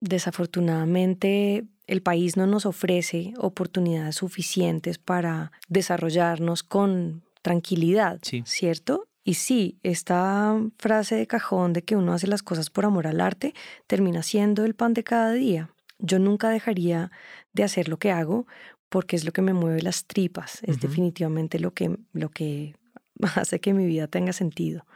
Desafortunadamente, 0.00 1.64
el 1.86 2.02
país 2.02 2.36
no 2.36 2.46
nos 2.46 2.66
ofrece 2.66 3.34
oportunidades 3.38 4.16
suficientes 4.16 4.98
para 4.98 5.52
desarrollarnos 5.68 6.62
con 6.62 7.22
tranquilidad, 7.44 8.18
Sí. 8.22 8.42
¿cierto? 8.46 9.06
Y 9.22 9.34
sí, 9.34 9.78
esta 9.82 10.58
frase 10.78 11.14
de 11.14 11.26
cajón 11.26 11.74
de 11.74 11.82
que 11.82 11.94
uno 11.94 12.14
hace 12.14 12.26
las 12.26 12.42
cosas 12.42 12.70
por 12.70 12.86
amor 12.86 13.06
al 13.06 13.20
arte 13.20 13.54
termina 13.86 14.22
siendo 14.22 14.64
el 14.64 14.74
pan 14.74 14.94
de 14.94 15.04
cada 15.04 15.32
día. 15.32 15.70
Yo 15.98 16.18
nunca 16.18 16.48
dejaría 16.48 17.10
de 17.52 17.62
hacer 17.62 17.88
lo 17.88 17.98
que 17.98 18.10
hago 18.10 18.46
porque 18.88 19.16
es 19.16 19.24
lo 19.24 19.32
que 19.32 19.42
me 19.42 19.52
mueve 19.52 19.82
las 19.82 20.06
tripas, 20.06 20.60
es 20.62 20.80
definitivamente 20.80 21.58
lo 21.58 21.72
que, 21.72 21.96
lo 22.12 22.30
que 22.30 22.74
hace 23.36 23.60
que 23.60 23.74
mi 23.74 23.86
vida 23.86 24.06
tenga 24.08 24.32
sentido. 24.32 24.86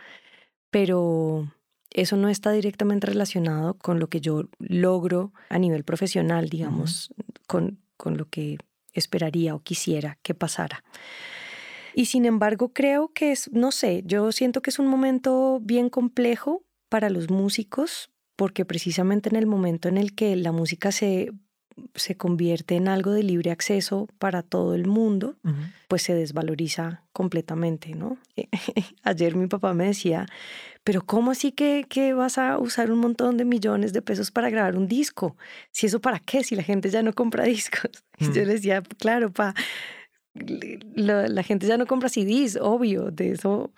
Pero 0.71 1.53
eso 1.91 2.17
no 2.17 2.29
está 2.29 2.51
directamente 2.53 3.07
relacionado 3.07 3.75
con 3.75 3.99
lo 3.99 4.09
que 4.09 4.21
yo 4.21 4.49
logro 4.59 5.33
a 5.51 5.59
nivel 5.59 5.85
profesional, 5.85 6.49
digamos, 6.49 7.13
con, 7.47 7.79
con 7.97 8.17
lo 8.17 8.29
que 8.29 8.59
esperaría 8.93 9.55
o 9.55 9.61
quisiera 9.61 10.19
que 10.23 10.35
pasara. 10.35 10.83
Y 11.99 12.05
sin 12.05 12.27
embargo, 12.27 12.73
creo 12.73 13.09
que 13.13 13.33
es, 13.33 13.51
no 13.51 13.73
sé, 13.73 14.05
yo 14.07 14.31
siento 14.31 14.63
que 14.63 14.71
es 14.71 14.79
un 14.79 14.87
momento 14.87 15.59
bien 15.61 15.91
complejo 15.91 16.63
para 16.89 17.11
los 17.11 17.29
músicos 17.29 18.13
porque 18.37 18.65
precisamente 18.65 19.29
en 19.29 19.35
el 19.35 19.47
momento 19.47 19.89
en 19.89 19.99
el 19.99 20.15
que 20.15 20.37
la 20.37 20.53
música 20.53 20.93
se, 20.93 21.33
se 21.97 22.17
convierte 22.17 22.77
en 22.77 22.87
algo 22.87 23.11
de 23.11 23.25
libre 23.25 23.51
acceso 23.51 24.07
para 24.21 24.45
todo 24.45 24.77
el 24.77 24.87
mundo, 24.87 25.39
pues 25.89 26.03
se 26.03 26.15
desvaloriza 26.15 27.03
completamente, 27.13 27.97
¿no? 27.97 28.17
Ayer 29.03 29.35
mi 29.35 29.49
papá 29.49 29.75
me 29.75 29.87
decía, 29.87 30.27
pero 30.85 31.05
¿cómo 31.05 31.33
así 31.33 31.51
que, 31.51 31.85
que, 31.89 32.13
vas 32.13 32.39
a 32.39 32.59
usar 32.59 32.93
un 32.93 33.01
montón 33.01 33.37
de 33.39 33.45
millones 33.45 33.93
de 33.93 34.03
pesos 34.03 34.31
para 34.31 34.51
grabar 34.51 34.77
un 34.77 34.87
disco? 34.87 35.37
Si 35.73 35.87
eso 35.87 36.01
para 36.01 36.21
qué, 36.21 36.45
si 36.45 36.55
la 36.55 36.63
gente 36.63 36.91
ya 36.91 37.03
no 37.03 37.13
compra 37.13 37.43
discos. 37.57 37.91
Y 38.21 38.27
yo 38.27 38.45
le 38.45 38.53
decía, 38.53 38.85
claro, 39.01 39.33
pa, 39.33 39.53
la, 40.95 41.29
la 41.29 41.43
gente 41.43 41.67
ya 41.67 41.77
no 41.77 41.87
compra 41.87 42.09
CDs, 42.09 42.59
obvio, 42.61 43.11
de 43.11 43.33
eso 43.33 43.71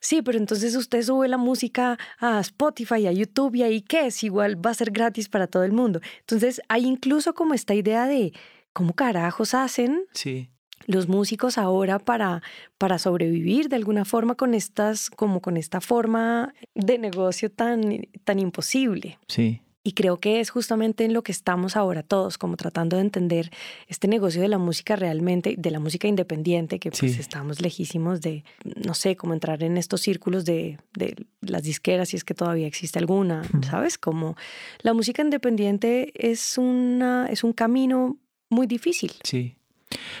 Sí, 0.00 0.22
pero 0.22 0.38
entonces 0.38 0.76
usted 0.76 1.02
sube 1.02 1.26
la 1.26 1.38
música 1.38 1.98
a 2.20 2.38
Spotify, 2.38 3.08
a 3.08 3.12
YouTube 3.12 3.56
y 3.56 3.64
ahí 3.64 3.80
qué 3.82 4.06
es, 4.06 4.22
igual 4.22 4.64
va 4.64 4.70
a 4.70 4.74
ser 4.74 4.92
gratis 4.92 5.28
para 5.28 5.48
todo 5.48 5.64
el 5.64 5.72
mundo. 5.72 6.00
Entonces 6.20 6.60
hay 6.68 6.84
incluso 6.86 7.34
como 7.34 7.52
esta 7.52 7.74
idea 7.74 8.06
de 8.06 8.32
cómo 8.72 8.92
carajos 8.92 9.54
hacen 9.54 10.04
Sí. 10.12 10.50
los 10.86 11.08
músicos 11.08 11.58
ahora 11.58 11.98
para, 11.98 12.42
para 12.78 13.00
sobrevivir 13.00 13.68
de 13.68 13.74
alguna 13.74 14.04
forma 14.04 14.36
con 14.36 14.54
estas, 14.54 15.10
como 15.10 15.40
con 15.40 15.56
esta 15.56 15.80
forma 15.80 16.54
de 16.76 16.96
negocio 16.98 17.50
tan, 17.50 18.02
tan 18.22 18.38
imposible. 18.38 19.18
Sí. 19.26 19.62
Y 19.84 19.92
creo 19.92 20.18
que 20.18 20.40
es 20.40 20.50
justamente 20.50 21.04
en 21.04 21.14
lo 21.14 21.22
que 21.22 21.32
estamos 21.32 21.76
ahora 21.76 22.02
todos, 22.02 22.36
como 22.36 22.56
tratando 22.56 22.96
de 22.96 23.02
entender 23.02 23.50
este 23.86 24.06
negocio 24.08 24.42
de 24.42 24.48
la 24.48 24.58
música 24.58 24.96
realmente, 24.96 25.54
de 25.56 25.70
la 25.70 25.78
música 25.78 26.08
independiente, 26.08 26.78
que 26.78 26.90
pues 26.90 27.12
Sí. 27.14 27.20
estamos 27.20 27.62
lejísimos 27.62 28.20
de, 28.20 28.44
no 28.84 28.92
sé, 28.94 29.16
como 29.16 29.32
entrar 29.34 29.62
en 29.62 29.78
estos 29.78 30.00
círculos 30.02 30.44
de, 30.44 30.78
de 30.94 31.14
las 31.40 31.62
disqueras, 31.62 32.10
si 32.10 32.16
es 32.16 32.24
que 32.24 32.34
todavía 32.34 32.66
existe 32.66 32.98
alguna, 32.98 33.44
¿sabes? 33.70 33.96
Como 33.98 34.36
la 34.82 34.92
música 34.94 35.22
independiente 35.22 36.12
es, 36.14 36.58
una, 36.58 37.26
es 37.30 37.42
un 37.44 37.52
camino 37.52 38.18
muy 38.50 38.66
difícil. 38.66 39.12
Sí. 39.22 39.54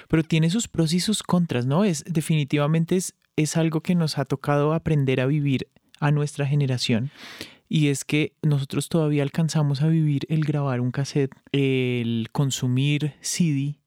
Pero 0.08 0.22
tiene 0.22 0.48
sus 0.48 0.66
pros 0.68 0.94
y 0.94 1.00
sus 1.00 1.22
contras, 1.22 1.66
¿no? 1.66 1.84
Es 1.84 2.04
definitivamente 2.06 2.96
es, 2.96 3.14
es 3.36 3.56
algo 3.58 3.82
que 3.82 3.94
nos 3.94 4.16
ha 4.18 4.24
tocado 4.24 4.72
aprender 4.72 5.20
a 5.20 5.26
vivir 5.26 5.68
a 6.00 6.10
nuestra 6.10 6.46
generación. 6.46 7.10
Y 7.68 7.88
es 7.88 8.04
que 8.04 8.34
nosotros 8.42 8.88
todavía 8.88 9.22
alcanzamos 9.22 9.82
a 9.82 9.88
vivir 9.88 10.26
el 10.28 10.44
grabar 10.44 10.80
un 10.80 10.90
cassette, 10.90 11.32
el 11.52 12.28
consumir 12.32 13.14
CD, 13.20 13.78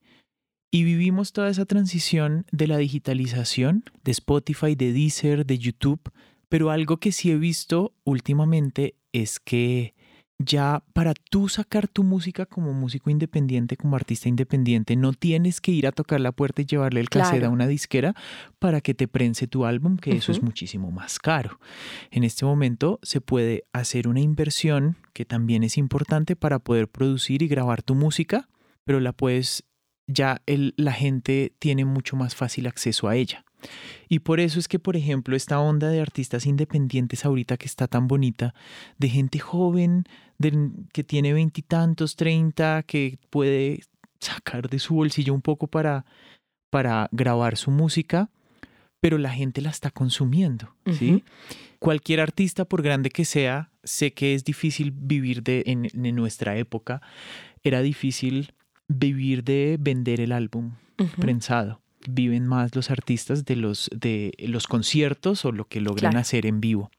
y 0.74 0.84
vivimos 0.84 1.32
toda 1.32 1.50
esa 1.50 1.66
transición 1.66 2.46
de 2.50 2.66
la 2.66 2.78
digitalización 2.78 3.84
de 4.04 4.12
Spotify, 4.12 4.74
de 4.74 4.92
Deezer, 4.92 5.44
de 5.44 5.58
YouTube. 5.58 6.00
Pero 6.48 6.70
algo 6.70 6.96
que 6.96 7.12
sí 7.12 7.30
he 7.30 7.36
visto 7.36 7.94
últimamente 8.04 8.94
es 9.12 9.38
que 9.38 9.94
ya 10.44 10.82
para 10.92 11.14
tú 11.30 11.48
sacar 11.48 11.88
tu 11.88 12.04
música 12.04 12.46
como 12.46 12.72
músico 12.72 13.10
independiente, 13.10 13.76
como 13.76 13.96
artista 13.96 14.28
independiente, 14.28 14.96
no 14.96 15.12
tienes 15.12 15.60
que 15.60 15.72
ir 15.72 15.86
a 15.86 15.92
tocar 15.92 16.20
la 16.20 16.32
puerta 16.32 16.62
y 16.62 16.66
llevarle 16.66 17.00
el 17.00 17.08
cassette 17.08 17.38
Claro. 17.40 17.46
a 17.48 17.50
una 17.50 17.66
disquera 17.66 18.14
para 18.58 18.80
que 18.80 18.94
te 18.94 19.08
prense 19.08 19.46
tu 19.46 19.64
álbum, 19.64 19.96
que 19.96 20.12
eso 20.16 20.32
es 20.32 20.42
muchísimo 20.42 20.90
más 20.90 21.18
caro. 21.18 21.58
En 22.10 22.24
este 22.24 22.44
momento 22.44 22.98
se 23.02 23.20
puede 23.20 23.64
hacer 23.72 24.08
una 24.08 24.20
inversión 24.20 24.96
que 25.12 25.24
también 25.24 25.62
es 25.62 25.76
importante 25.78 26.36
para 26.36 26.58
poder 26.58 26.88
producir 26.88 27.42
y 27.42 27.48
grabar 27.48 27.82
tu 27.82 27.94
música, 27.94 28.48
pero 28.84 29.00
la 29.00 29.12
puedes 29.12 29.64
ya 30.08 30.42
el- 30.46 30.74
la 30.76 30.92
gente 30.92 31.52
tiene 31.58 31.84
mucho 31.84 32.16
más 32.16 32.34
fácil 32.34 32.66
acceso 32.66 33.08
a 33.08 33.16
ella. 33.16 33.44
Y 34.08 34.18
por 34.18 34.40
eso 34.40 34.58
es 34.58 34.66
que, 34.66 34.80
por 34.80 34.96
ejemplo, 34.96 35.36
esta 35.36 35.60
onda 35.60 35.88
de 35.88 36.00
artistas 36.00 36.46
independientes 36.46 37.24
ahorita 37.24 37.56
que 37.56 37.66
está 37.66 37.86
tan 37.86 38.08
bonita, 38.08 38.54
de 38.98 39.08
gente 39.08 39.38
joven, 39.38 40.04
de- 40.42 40.70
que 40.92 41.02
tiene 41.04 41.32
veintitantos, 41.32 42.16
treinta, 42.16 42.82
que 42.82 43.18
puede 43.30 43.80
sacar 44.20 44.68
de 44.68 44.78
su 44.78 44.94
bolsillo 44.94 45.32
un 45.32 45.40
poco 45.42 45.66
para, 45.66 46.04
para 46.70 47.08
grabar 47.12 47.56
su 47.56 47.70
música, 47.70 48.28
pero 49.00 49.18
la 49.18 49.30
gente 49.30 49.60
la 49.62 49.70
está 49.70 49.90
consumiendo. 49.90 50.74
Cualquier 51.78 52.20
artista, 52.20 52.64
por 52.64 52.82
grande 52.82 53.10
que 53.10 53.24
sea, 53.24 53.70
sé 53.82 54.12
que 54.12 54.34
es 54.34 54.44
difícil 54.44 54.92
vivir 54.92 55.42
de, 55.42 55.64
en, 55.66 55.88
en 55.92 56.14
nuestra 56.14 56.56
época, 56.56 57.02
era 57.64 57.82
difícil 57.82 58.52
vivir 58.86 59.42
de 59.42 59.76
vender 59.80 60.20
el 60.20 60.30
álbum 60.30 60.74
prensado. 61.18 61.80
Viven 62.08 62.46
más 62.46 62.76
los 62.76 62.90
artistas 62.90 63.44
de 63.44 63.56
los, 63.56 63.88
de 63.94 64.32
los 64.38 64.66
conciertos 64.68 65.44
o 65.44 65.50
lo 65.52 65.64
que 65.64 65.80
logran 65.80 66.12
Claro. 66.12 66.20
hacer 66.20 66.46
en 66.46 66.60
vivo. 66.60 66.90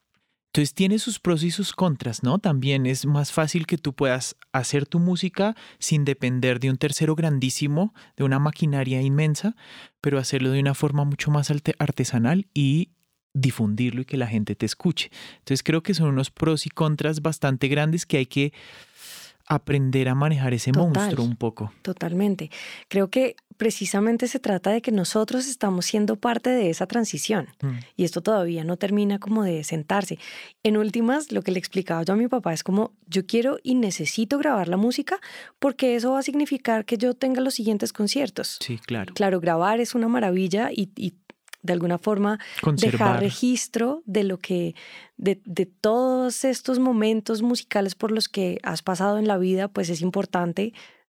Entonces 0.54 0.76
tiene 0.76 1.00
sus 1.00 1.20
pros 1.20 1.42
y 1.42 1.50
sus 1.50 1.74
contras, 1.74 2.22
¿no? 2.22 2.38
También 2.38 2.86
es 2.86 3.08
más 3.08 3.32
fácil 3.32 3.66
que 3.66 3.80
tú 3.80 3.94
puedas 3.94 4.36
hacer 4.52 4.86
tu 4.86 5.00
música 5.00 5.56
sin 5.80 6.06
depender 6.06 6.60
de 6.60 6.70
un 6.70 6.78
tercero 6.78 7.16
grandísimo, 7.16 7.96
de 8.18 8.24
una 8.24 8.38
maquinaria 8.38 9.02
inmensa, 9.02 9.56
pero 10.00 10.20
hacerlo 10.20 10.52
de 10.52 10.60
una 10.60 10.76
forma 10.76 11.06
mucho 11.06 11.32
más 11.32 11.50
artesanal 11.80 12.46
y 12.54 12.92
difundirlo 13.34 14.02
y 14.02 14.06
que 14.06 14.16
la 14.16 14.28
gente 14.28 14.56
te 14.56 14.68
escuche. 14.68 15.10
Entonces 15.40 15.64
creo 15.64 15.82
que 15.82 15.96
son 15.96 16.10
unos 16.10 16.30
pros 16.30 16.68
y 16.68 16.70
contras 16.70 17.24
bastante 17.24 17.68
grandes 17.68 18.06
que 18.06 18.18
hay 18.18 18.28
que 18.28 18.54
aprender 19.56 20.10
a 20.10 20.16
manejar 20.16 20.54
ese 20.54 20.72
Total. 20.72 20.92
monstruo 20.94 21.26
un 21.26 21.36
poco. 21.36 21.72
Totalmente. 21.82 22.50
Creo 22.88 23.10
que 23.10 23.36
precisamente 23.58 24.28
se 24.28 24.40
trata 24.40 24.72
de 24.72 24.82
que 24.82 24.92
nosotros 24.92 25.48
estamos 25.48 25.86
siendo 25.86 26.16
parte 26.16 26.50
de 26.50 26.70
esa 26.72 26.88
transición 26.88 27.48
Mm. 27.62 27.70
y 27.96 28.04
esto 28.04 28.22
todavía 28.22 28.64
no 28.64 28.78
termina 28.78 29.20
como 29.20 29.44
de 29.44 29.64
sentarse. 29.64 30.18
En 30.64 30.76
últimas, 30.76 31.32
lo 31.32 31.44
que 31.44 31.52
le 31.52 31.60
explicaba 31.60 32.04
yo 32.04 32.14
a 32.14 32.18
mi 32.18 32.28
papá 32.28 32.52
es 32.54 32.64
como 32.64 32.94
yo 33.08 33.26
quiero 33.28 33.60
y 33.64 33.76
necesito 33.76 34.38
grabar 34.40 34.68
la 34.68 34.78
música 34.78 35.20
porque 35.60 35.96
eso 35.96 36.12
va 36.14 36.20
a 36.20 36.24
significar 36.24 36.84
que 36.86 36.98
yo 36.98 37.14
tenga 37.14 37.42
los 37.42 37.54
siguientes 37.54 37.94
conciertos. 37.94 38.58
Sí, 38.60 38.80
claro. 38.80 39.14
Claro, 39.14 39.40
grabar 39.40 39.80
es 39.80 39.94
una 39.94 40.08
maravilla 40.08 40.70
y, 40.72 40.90
y 40.96 41.14
de 41.64 41.74
alguna 41.74 41.98
forma 41.98 42.40
dejar 42.78 43.20
registro 43.20 44.04
de 44.06 44.24
lo 44.24 44.38
que, 44.38 44.76
de, 45.18 45.42
de 45.46 45.66
todos 45.66 46.44
estos 46.46 46.78
momentos 46.78 47.42
musicales 47.42 47.96
por 47.96 48.12
los 48.12 48.30
que 48.30 48.60
has 48.64 48.84
pasado 48.84 49.18
en 49.18 49.28
la 49.28 49.38
vida, 49.38 49.68
pues 49.70 49.90
es 49.90 50.02
importante. 50.02 50.74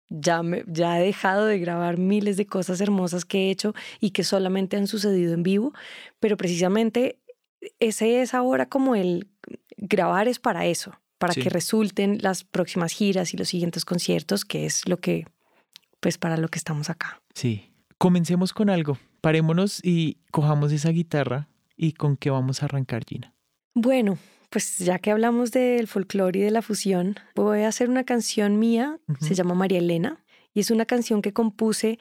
Ya, 0.09 0.41
me, 0.41 0.63
ya 0.65 0.99
he 0.99 1.03
dejado 1.05 1.45
de 1.45 1.59
grabar 1.59 1.97
miles 1.99 2.35
de 2.35 2.47
cosas 2.47 2.81
hermosas 2.81 3.25
que 3.25 3.47
he 3.47 3.51
hecho 3.51 3.75
y 3.99 4.09
que 4.09 4.23
solamente 4.23 4.75
han 4.75 4.87
sucedido 4.87 5.33
en 5.35 5.43
vivo, 5.43 5.71
pero 6.19 6.35
precisamente 6.35 7.19
ese 7.79 8.21
es 8.21 8.33
ahora 8.33 8.67
como 8.67 8.95
el 8.95 9.27
grabar 9.77 10.27
es 10.27 10.39
para 10.39 10.65
eso, 10.65 10.99
para 11.19 11.33
Sí. 11.33 11.41
que 11.43 11.49
resulten 11.49 12.17
las 12.21 12.43
próximas 12.43 12.91
giras 12.91 13.35
y 13.35 13.37
los 13.37 13.49
siguientes 13.49 13.85
conciertos, 13.85 14.45
que 14.45 14.65
es 14.65 14.87
lo 14.89 14.97
que, 14.97 15.27
pues 15.99 16.17
para 16.17 16.37
lo 16.37 16.47
que 16.47 16.57
estamos 16.57 16.89
acá. 16.89 17.21
Sí. 17.35 17.71
Comencemos 17.99 18.51
con 18.53 18.69
algo. 18.71 18.97
Parémonos 19.21 19.79
y 19.83 20.17
cojamos 20.31 20.71
esa 20.71 20.89
guitarra 20.89 21.47
y 21.75 21.93
con 21.93 22.17
qué 22.17 22.29
vamos 22.29 22.61
a 22.61 22.65
arrancar, 22.65 23.03
Gina. 23.05 23.33
Bueno, 23.73 24.17
pues 24.49 24.77
ya 24.79 24.99
que 24.99 25.11
hablamos 25.11 25.51
del 25.51 25.87
folclore 25.87 26.39
y 26.39 26.41
de 26.43 26.51
la 26.51 26.61
fusión, 26.61 27.15
voy 27.35 27.61
a 27.61 27.67
hacer 27.67 27.89
una 27.89 28.03
canción 28.03 28.59
mía, 28.59 28.99
se 29.19 29.35
llama 29.35 29.53
María 29.53 29.79
Elena, 29.79 30.23
y 30.53 30.59
es 30.61 30.71
una 30.71 30.85
canción 30.85 31.21
que 31.21 31.33
compuse 31.33 31.99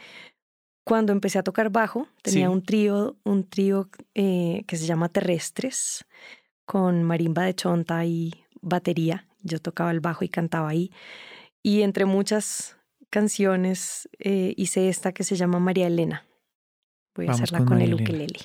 cuando 0.85 1.13
empecé 1.13 1.39
a 1.39 1.43
tocar 1.43 1.71
bajo. 1.71 2.09
Tenía 2.23 2.47
Sí. 2.47 2.53
un 2.53 2.63
trío, 2.63 3.17
un 3.25 3.47
trío 3.49 3.91
eh, 4.15 4.65
que 4.67 4.77
se 4.77 4.87
llama 4.87 5.11
Terrestres, 5.11 6.07
con 6.65 7.03
marimba 7.03 7.45
de 7.45 7.55
chonta 7.55 8.05
y 8.07 8.33
batería. 8.63 9.27
Yo 9.43 9.59
tocaba 9.61 9.91
el 9.91 10.01
bajo 10.01 10.25
y 10.25 10.29
cantaba 10.29 10.71
ahí. 10.71 10.91
Y 11.63 11.83
entre 11.83 12.07
muchas 12.07 12.77
canciones 13.11 14.09
eh, 14.19 14.55
hice 14.57 14.89
esta 14.89 15.13
que 15.13 15.25
se 15.25 15.37
llama 15.37 15.59
María 15.59 15.87
Elena. 15.87 16.25
Voy 17.15 17.27
a 17.27 17.33
hacerla 17.33 17.59
con 17.59 17.69
con, 17.69 17.81
el 17.81 17.95
ukelele. 17.95 18.39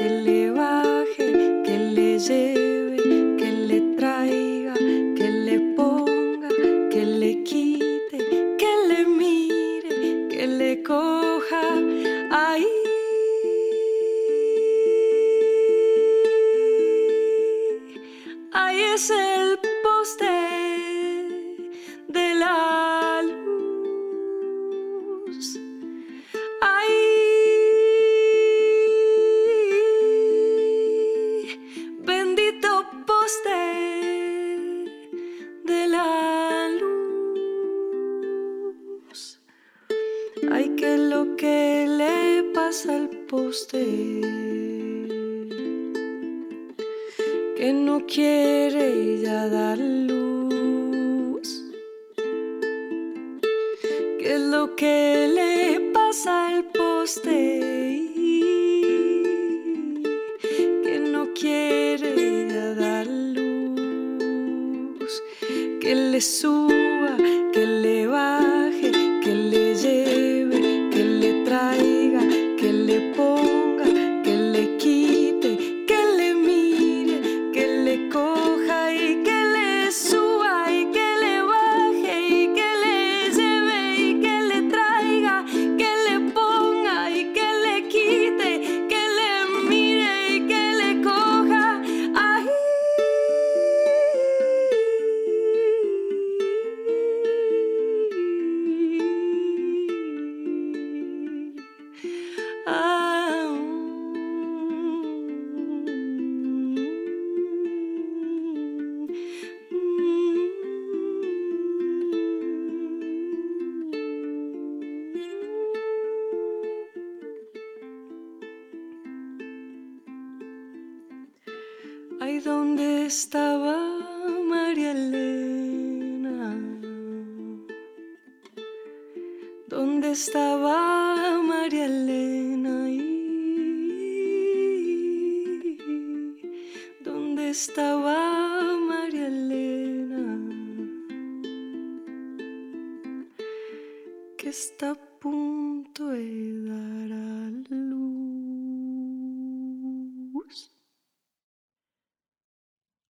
Que 0.00 0.29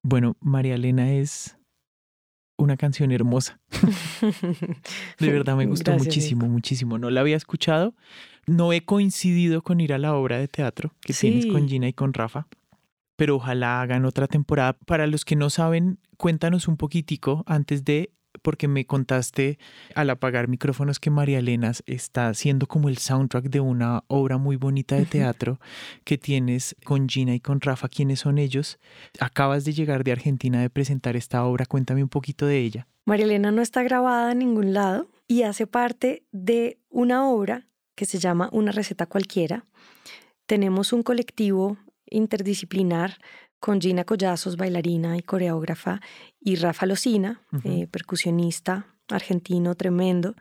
Bueno, 0.04 0.36
María 0.42 0.76
Elena 0.76 1.14
es 1.14 1.58
una 2.58 2.78
canción 2.78 3.12
hermosa. 3.12 3.60
De 5.20 5.32
verdad 5.32 5.56
me 5.56 5.66
gustó 5.66 5.92
Gracias, 5.92 6.08
muchísimo, 6.08 6.44
Nico. 6.44 6.54
muchísimo. 6.54 6.98
No 6.98 7.10
la 7.10 7.22
había 7.22 7.38
escuchado. 7.38 7.96
No 8.46 8.74
he 8.74 8.84
coincidido 8.84 9.62
con 9.62 9.80
ir 9.80 9.94
a 9.94 9.98
la 9.98 10.14
obra 10.14 10.38
de 10.38 10.48
teatro 10.48 10.94
que 11.02 11.14
tienes 11.14 11.46
con. 11.46 11.68
Gina 11.68 11.88
y 11.88 11.94
con 11.94 12.14
Rafa, 12.14 12.48
pero 13.16 13.38
ojalá 13.38 13.82
hagan 13.82 14.06
otra 14.06 14.28
temporada. 14.28 14.74
Para 14.86 15.08
los 15.08 15.24
que 15.24 15.38
no 15.38 15.50
saben, 15.50 16.00
cuéntanos 16.18 16.68
un 16.68 16.76
poquitico 16.76 17.44
antes 17.48 17.86
de, 17.86 18.12
porque 18.44 18.68
me 18.68 18.86
contaste 18.86 19.58
al 19.96 20.12
apagar 20.12 20.48
micrófonos 20.48 21.00
que 21.00 21.10
María 21.10 21.40
Elena 21.40 21.72
está 21.88 22.28
haciendo 22.28 22.68
como 22.68 22.90
el 22.90 23.00
soundtrack 23.00 23.46
de 23.46 23.60
una 23.60 24.04
obra 24.08 24.38
muy 24.38 24.58
bonita 24.58 24.96
de 24.96 25.06
teatro 25.06 25.60
que 26.04 26.20
tienes 26.20 26.76
con 26.84 27.10
Gina 27.10 27.34
y 27.34 27.40
con 27.40 27.60
Rafa. 27.62 27.88
¿Quiénes 27.88 28.20
son 28.20 28.38
ellos? 28.38 28.78
Acabas 29.20 29.66
de 29.66 29.74
llegar 29.74 30.04
de 30.04 30.12
Argentina 30.12 30.62
de 30.62 30.70
presentar 30.70 31.16
esta 31.16 31.44
obra. 31.46 31.66
Cuéntame 31.66 32.04
un 32.04 32.10
poquito 32.10 32.46
de 32.46 32.60
ella. 32.60 32.88
María 33.06 33.26
Elena 33.26 33.52
no 33.52 33.62
está 33.62 33.82
grabada 33.82 34.34
en 34.34 34.40
ningún 34.40 34.74
lado 34.74 35.10
y 35.28 35.44
hace 35.44 35.66
parte 35.66 36.24
de 36.32 36.78
una 36.90 37.28
obra 37.28 37.68
que 37.96 38.06
se 38.06 38.20
llama 38.20 38.50
Una 38.52 38.72
receta 38.72 39.06
cualquiera. 39.06 39.66
Tenemos 40.46 40.94
un 40.94 41.04
colectivo 41.04 41.78
interdisciplinar 42.10 43.18
con 43.64 43.80
Gina 43.80 44.04
Collazos, 44.04 44.58
bailarina 44.58 45.16
y 45.16 45.22
coreógrafa, 45.22 46.02
y 46.42 46.58
Rafa 46.58 46.86
Locina, 46.86 47.40
eh, 47.64 47.88
percusionista 47.90 48.88
argentino 49.08 49.74
tremendo. 49.76 50.36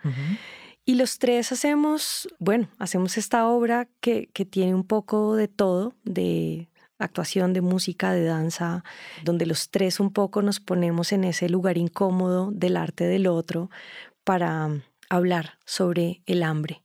Y 0.85 0.97
los 0.97 1.21
tres 1.21 1.53
hacemos, 1.53 2.29
bueno, 2.41 2.67
hacemos 2.81 3.17
esta 3.17 3.47
obra 3.47 3.87
que, 4.01 4.29
que 4.33 4.45
tiene 4.45 4.75
un 4.75 4.83
poco 4.83 5.37
de 5.37 5.47
todo, 5.47 5.95
de 6.03 6.69
actuación, 6.99 7.53
de 7.53 7.61
música, 7.61 8.13
de 8.13 8.25
danza, 8.25 8.83
donde 9.23 9.47
los 9.47 9.71
tres 9.71 10.01
un 10.01 10.13
poco 10.13 10.43
nos 10.43 10.59
ponemos 10.59 11.13
en 11.13 11.23
ese 11.23 11.49
lugar 11.49 11.79
incómodo 11.79 12.51
del 12.51 12.77
arte 12.77 13.05
del 13.05 13.29
otro 13.29 13.71
para 14.25 14.69
hablar 15.09 15.59
sobre 15.65 16.23
el 16.27 16.43
hambre. 16.43 16.83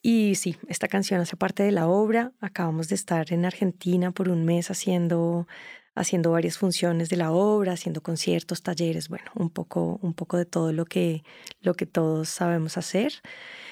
Y 0.00 0.36
sí, 0.36 0.56
esta 0.68 0.88
canción 0.88 1.20
hace 1.20 1.36
parte 1.36 1.62
de 1.62 1.72
la 1.72 1.88
obra. 1.88 2.32
Acabamos 2.40 2.88
de 2.88 2.94
estar 2.94 3.32
en 3.32 3.44
Argentina 3.44 4.12
por 4.12 4.28
un 4.28 4.44
mes 4.44 4.70
haciendo, 4.70 5.48
haciendo 5.94 6.30
varias 6.30 6.56
funciones 6.56 7.08
de 7.08 7.16
la 7.16 7.32
obra, 7.32 7.72
haciendo 7.72 8.00
conciertos, 8.00 8.62
talleres, 8.62 9.08
bueno, 9.08 9.30
un 9.34 9.50
poco, 9.50 9.98
un 10.00 10.14
poco 10.14 10.36
de 10.36 10.46
todo 10.46 10.72
lo 10.72 10.84
que, 10.84 11.24
lo 11.60 11.74
que 11.74 11.86
todos 11.86 12.28
sabemos 12.28 12.76
hacer. 12.78 13.12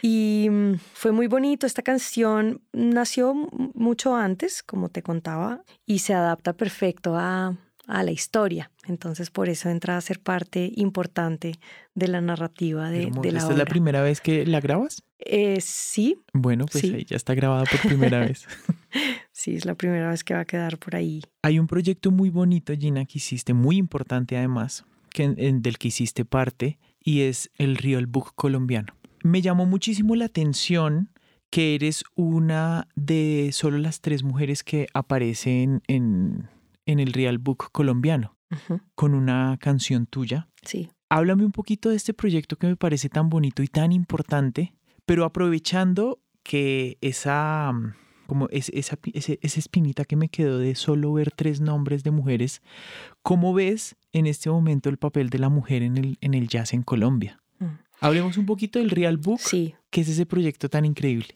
Y 0.03 0.49
mm, 0.51 0.75
fue 0.95 1.13
muy 1.13 1.29
bonito. 1.29 1.67
Esta 1.67 1.83
canción 1.83 2.61
nació 2.73 3.33
mucho 3.35 4.17
antes, 4.17 4.63
como 4.65 4.89
te 4.89 5.03
contaba, 5.03 5.63
y 5.87 6.01
se 6.01 6.15
adapta 6.15 6.55
perfecto 6.55 7.15
a, 7.17 7.57
a 7.87 8.03
la 8.03 8.11
historia. 8.11 8.71
Entonces, 8.87 9.31
por 9.31 9.49
eso 9.49 9.69
entra 9.71 9.97
a 9.97 10.01
ser 10.01 10.21
parte 10.21 10.73
importante 10.77 11.53
de 11.95 12.09
la 12.09 12.21
narrativa 12.21 12.91
de, 12.91 13.03
la 13.05 13.09
¿Esta 13.09 13.21
obra. 13.47 13.53
es 13.53 13.59
la 13.59 13.65
primera 13.65 14.03
vez 14.03 14.21
que 14.21 14.45
la 14.47 14.61
grabas? 14.61 15.03
Eh, 15.19 15.61
sí, 15.61 16.19
Bueno, 16.33 16.67
pues 16.67 16.83
Sí. 16.83 16.95
ahí 16.95 17.05
ya 17.05 17.17
está 17.17 17.35
grabada 17.35 17.65
por 17.65 17.81
primera 17.81 18.21
vez. 18.21 18.47
sí, 19.33 19.55
es 19.55 19.65
la 19.65 19.75
primera 19.75 20.11
vez 20.11 20.25
que 20.25 20.35
va 20.35 20.41
a 20.41 20.45
quedar 20.45 20.79
por 20.79 20.97
ahí. 20.97 21.23
Hay 21.43 21.59
un 21.59 21.67
proyecto 21.67 22.11
muy 22.11 22.31
bonito, 22.31 22.73
Gina, 22.77 23.05
que 23.07 23.19
hiciste, 23.19 23.55
muy 23.55 23.77
importante 23.77 24.37
además, 24.37 24.85
que, 25.11 25.25
en- 25.25 25.63
del 25.63 25.79
que 25.79 25.89
hiciste 25.89 26.25
parte, 26.25 26.79
y 27.03 27.21
es 27.23 27.51
el 27.57 27.77
Real 27.77 28.07
Book 28.07 28.33
colombiano. 28.35 28.95
Me 29.23 29.41
llamó 29.43 29.65
muchísimo 29.67 30.15
la 30.17 30.27
atención 30.27 31.11
que 31.51 31.75
eres 31.77 32.05
una 32.17 32.89
de 32.97 33.51
solo 33.53 33.79
las 33.79 34.01
tres 34.01 34.23
mujeres 34.25 34.63
que 34.65 34.89
aparecen 34.93 35.83
en, 35.87 36.49
en 36.87 36.99
el 37.01 37.13
Real 37.13 37.39
Book 37.39 37.71
colombiano, 37.73 38.37
Ujú, 38.51 38.81
con 38.95 39.15
una 39.15 39.59
canción 39.61 40.07
tuya. 40.07 40.49
Sí. 40.63 40.89
Háblame 41.09 41.45
un 41.45 41.53
poquito 41.53 41.91
de 41.91 41.97
este 41.97 42.15
proyecto 42.15 42.57
que 42.57 42.67
me 42.67 42.77
parece 42.77 43.09
tan 43.09 43.29
bonito 43.29 43.63
y 43.63 43.69
tan 43.69 43.93
importante, 43.93 44.75
pero 45.05 45.25
aprovechando 45.25 46.21
que 46.43 46.97
esa, 47.01 47.73
mm, 47.73 47.95
como 48.27 48.49
es- 48.51 48.71
esa, 48.75 48.99
ese- 49.13 49.39
esa 49.43 49.61
espinita 49.61 50.05
que 50.05 50.17
me 50.17 50.29
quedó 50.29 50.59
de 50.59 50.75
solo 50.75 51.13
ver 51.13 51.31
tres 51.31 51.61
nombres 51.61 52.03
de 52.03 52.11
mujeres, 52.11 52.61
¿cómo 53.23 53.53
ves 53.55 53.97
en 54.13 54.27
este 54.27 54.51
momento 54.51 54.89
el 54.89 54.97
papel 54.97 55.31
de 55.31 55.39
la 55.39 55.49
mujer 55.49 55.83
en 55.83 55.97
el, 55.97 56.19
en 56.21 56.35
el 56.35 56.49
jazz 56.49 56.73
en 56.73 56.83
Colombia? 56.83 57.41
Mm. 57.61 57.67
Hablemos 58.01 58.37
un 58.37 58.47
poquito 58.47 58.79
del 58.79 58.91
Real 58.91 59.17
Book, 59.17 59.41
Sí, 59.41 59.75
que 59.91 60.01
es 60.03 60.09
ese 60.09 60.27
proyecto 60.27 60.69
tan 60.69 60.85
increíble. 60.85 61.29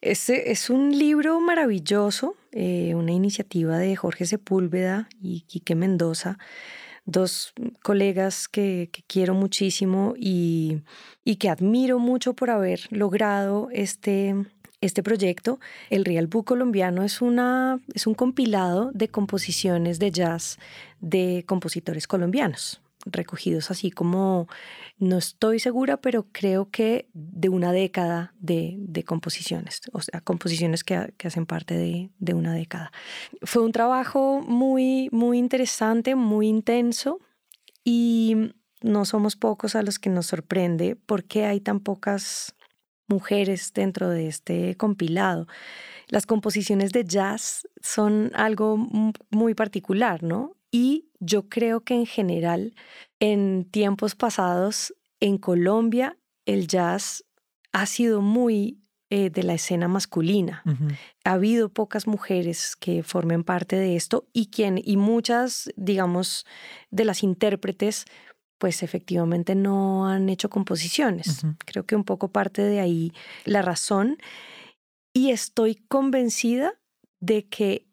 Este 0.00 0.52
es 0.52 0.70
un 0.70 0.96
libro 0.96 1.40
maravilloso, 1.40 2.36
eh, 2.56 2.94
una 2.94 3.12
iniciativa 3.12 3.78
de 3.78 3.96
Jorge 3.96 4.26
Sepúlveda 4.26 5.08
y 5.20 5.40
Quique 5.42 5.74
Mendoza, 5.74 6.38
dos 7.04 7.52
colegas 7.82 8.48
que, 8.48 8.90
quiero 9.08 9.34
muchísimo 9.34 10.14
y, 10.16 10.82
y 11.24 11.36
que 11.36 11.50
admiro 11.50 11.98
mucho 11.98 12.34
por 12.34 12.50
haber 12.50 12.80
logrado 12.90 13.68
este, 13.72 14.36
este 14.80 15.02
proyecto, 15.02 15.58
el 15.90 16.04
Real 16.04 16.28
Book 16.28 16.44
colombiano 16.44 17.02
es, 17.02 17.20
una, 17.20 17.80
es 17.92 18.06
un 18.06 18.14
compilado 18.14 18.90
de 18.92 19.08
composiciones 19.08 19.98
de 19.98 20.10
jazz 20.10 20.58
de 21.00 21.44
compositores 21.46 22.06
colombianos, 22.06 22.80
recogidos 23.06 23.70
así 23.70 23.90
como, 23.90 24.48
no 24.98 25.18
estoy 25.18 25.60
segura, 25.60 25.98
pero 25.98 26.26
creo 26.32 26.70
que 26.70 27.08
de 27.12 27.48
una 27.48 27.72
década 27.72 28.34
de, 28.38 29.04
composiciones, 29.06 29.82
o 29.92 30.00
sea, 30.00 30.20
composiciones 30.20 30.84
que, 30.84 31.12
hacen 31.24 31.46
parte 31.46 31.76
de, 31.76 32.10
de, 32.18 32.34
una 32.34 32.54
década. 32.54 32.92
Fue 33.42 33.62
un 33.62 33.72
trabajo 33.72 34.40
muy, 34.40 35.08
muy 35.12 35.38
interesante, 35.38 36.14
muy 36.14 36.48
intenso 36.48 37.20
y 37.82 38.52
no 38.82 39.04
somos 39.04 39.36
pocos 39.36 39.74
a 39.74 39.82
los 39.82 39.98
que 39.98 40.10
nos 40.10 40.26
sorprende 40.26 40.96
por 40.96 41.24
qué 41.24 41.46
hay 41.46 41.60
tan 41.60 41.80
pocas 41.80 42.54
mujeres 43.08 43.72
dentro 43.72 44.08
de 44.10 44.28
este 44.28 44.76
compilado. 44.76 45.46
Las 46.08 46.26
composiciones 46.26 46.92
de 46.92 47.04
jazz 47.04 47.66
son 47.80 48.30
algo 48.34 48.76
muy 49.30 49.54
particular, 49.54 50.22
¿no? 50.22 50.56
Y 50.74 51.08
yo 51.20 51.48
creo 51.48 51.84
que 51.84 51.94
en 51.94 52.04
general, 52.04 52.74
en 53.20 53.64
tiempos 53.70 54.16
pasados, 54.16 54.92
en 55.20 55.38
Colombia, 55.38 56.18
el 56.46 56.66
jazz 56.66 57.24
ha 57.70 57.86
sido 57.86 58.20
muy 58.20 58.80
eh, 59.08 59.30
de 59.30 59.44
la 59.44 59.54
escena 59.54 59.86
masculina. 59.86 60.64
Ha 61.24 61.30
habido 61.30 61.68
pocas 61.68 62.08
mujeres 62.08 62.74
que 62.74 63.04
formen 63.04 63.44
parte 63.44 63.76
de 63.76 63.94
esto 63.94 64.26
y, 64.32 64.46
quien, 64.46 64.80
y 64.84 64.96
muchas, 64.96 65.72
digamos, 65.76 66.44
de 66.90 67.04
las 67.04 67.22
intérpretes 67.22 68.06
pues 68.58 68.82
efectivamente 68.82 69.54
no 69.54 70.08
han 70.08 70.28
hecho 70.28 70.50
composiciones. 70.50 71.42
Creo 71.66 71.86
que 71.86 71.94
un 71.94 72.02
poco 72.02 72.32
parte 72.32 72.62
de 72.62 72.80
ahí 72.80 73.12
la 73.44 73.62
razón. 73.62 74.18
Y 75.12 75.30
estoy 75.30 75.76
convencida 75.76 76.74
de 77.20 77.46
que 77.46 77.86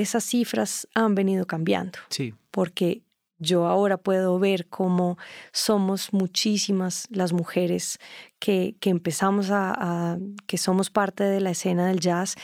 esas 0.00 0.24
cifras 0.24 0.88
han 0.94 1.14
venido 1.14 1.46
cambiando. 1.46 1.98
Sí. 2.08 2.34
Porque 2.50 3.02
yo 3.38 3.66
ahora 3.66 3.98
puedo 3.98 4.38
ver 4.38 4.66
cómo 4.68 5.18
somos 5.52 6.12
muchísimas 6.12 7.06
las 7.10 7.32
mujeres 7.32 7.98
que, 8.38 8.76
que 8.80 8.90
empezamos 8.90 9.50
a, 9.50 10.18
que 10.46 10.56
somos 10.56 10.90
parte 10.90 11.24
de 11.24 11.40
la 11.40 11.50
escena 11.50 11.88
del 11.88 12.00
jazz 12.00 12.36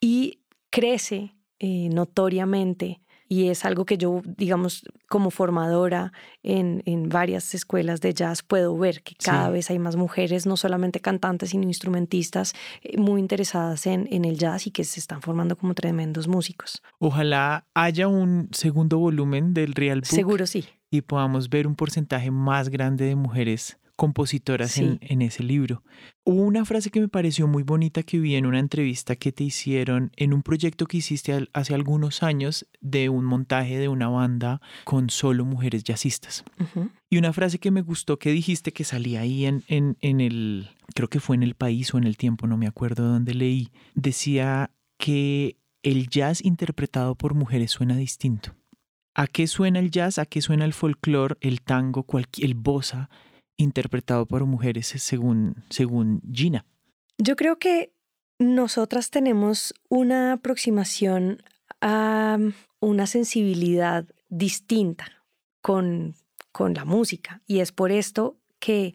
y 0.00 0.40
crece 0.70 1.34
eh, 1.58 1.88
notoriamente 1.90 3.00
y 3.30 3.48
es 3.48 3.64
algo 3.64 3.84
que 3.84 3.96
yo, 3.96 4.22
digamos, 4.24 4.84
como 5.08 5.30
formadora 5.30 6.12
en, 6.42 6.82
en 6.84 7.08
varias 7.08 7.54
escuelas 7.54 8.00
de 8.00 8.12
jazz, 8.12 8.42
puedo 8.42 8.76
ver 8.76 9.02
que 9.04 9.14
cada 9.14 9.50
vez 9.50 9.70
hay 9.70 9.78
más 9.78 9.94
mujeres, 9.94 10.46
no 10.46 10.56
solamente 10.56 10.98
cantantes, 10.98 11.50
sino 11.50 11.62
instrumentistas 11.62 12.54
eh, 12.82 12.98
muy 12.98 13.20
interesadas 13.20 13.86
en, 13.86 14.08
en 14.10 14.24
el 14.24 14.36
jazz 14.36 14.66
y 14.66 14.72
que 14.72 14.82
se 14.82 14.98
están 14.98 15.22
formando 15.22 15.56
como 15.56 15.74
tremendos 15.74 16.26
músicos. 16.26 16.82
Ojalá 16.98 17.64
haya 17.72 18.08
un 18.08 18.48
segundo 18.50 18.98
volumen 18.98 19.54
del 19.54 19.74
Real 19.74 20.00
Book. 20.00 20.06
Seguro 20.06 20.44
sí. 20.44 20.64
Y 20.90 21.02
podamos 21.02 21.48
ver 21.48 21.68
un 21.68 21.76
porcentaje 21.76 22.32
más 22.32 22.68
grande 22.68 23.04
de 23.04 23.14
mujeres 23.14 23.78
compositoras 24.00 24.78
en, 24.78 24.98
en, 25.02 25.20
ese 25.20 25.42
libro. 25.42 25.84
Hubo 26.24 26.40
una 26.40 26.64
frase 26.64 26.88
que 26.88 27.02
me 27.02 27.08
pareció 27.08 27.46
muy 27.46 27.64
bonita 27.64 28.02
que 28.02 28.18
vi 28.18 28.34
en 28.34 28.46
una 28.46 28.58
entrevista 28.58 29.14
que 29.14 29.30
te 29.30 29.44
hicieron 29.44 30.10
en 30.16 30.32
un 30.32 30.40
proyecto 30.42 30.86
que 30.86 30.96
hiciste 30.96 31.46
hace 31.52 31.74
algunos 31.74 32.22
años 32.22 32.66
de 32.80 33.10
un 33.10 33.26
montaje 33.26 33.76
de 33.76 33.88
una 33.88 34.08
banda 34.08 34.62
con 34.84 35.10
solo 35.10 35.44
mujeres 35.44 35.84
jazzistas. 35.84 36.44
Y 37.10 37.18
una 37.18 37.34
frase 37.34 37.58
que 37.58 37.70
me 37.70 37.82
gustó 37.82 38.18
que 38.18 38.30
dijiste 38.30 38.72
que 38.72 38.84
salía 38.84 39.20
ahí 39.20 39.44
en, 39.44 39.64
en, 39.66 39.98
en 40.00 40.22
el, 40.22 40.70
creo 40.94 41.08
que 41.08 41.20
fue 41.20 41.36
en 41.36 41.42
el 41.42 41.54
país 41.54 41.92
o 41.92 41.98
en 41.98 42.04
el 42.04 42.16
tiempo, 42.16 42.46
no 42.46 42.56
me 42.56 42.68
acuerdo 42.68 43.06
dónde 43.06 43.34
leí, 43.34 43.68
decía 43.94 44.70
que 44.96 45.58
el 45.82 46.08
jazz 46.08 46.42
interpretado 46.42 47.16
por 47.16 47.34
mujeres 47.34 47.72
suena 47.72 47.98
distinto. 47.98 48.54
¿A 49.14 49.26
qué 49.26 49.46
suena 49.46 49.78
el 49.78 49.90
jazz? 49.90 50.18
¿A 50.18 50.24
qué 50.24 50.40
suena 50.40 50.64
el 50.64 50.72
folclore, 50.72 51.36
el 51.42 51.60
tango, 51.60 52.06
el 52.38 52.54
bossa? 52.54 53.10
Interpretado 53.60 54.26
por 54.26 54.44
mujeres 54.46 54.86
según, 54.86 55.56
según 55.70 56.22
Gina. 56.32 56.66
Yo 57.18 57.36
creo 57.36 57.58
que 57.58 57.92
nosotras 58.38 59.10
tenemos 59.10 59.74
una 59.88 60.32
aproximación 60.32 61.42
a 61.80 62.38
una 62.80 63.06
sensibilidad 63.06 64.06
distinta 64.28 65.24
con, 65.60 66.14
con 66.52 66.74
la 66.74 66.84
música 66.84 67.42
y 67.46 67.60
es 67.60 67.72
por 67.72 67.92
esto 67.92 68.38
que 68.58 68.94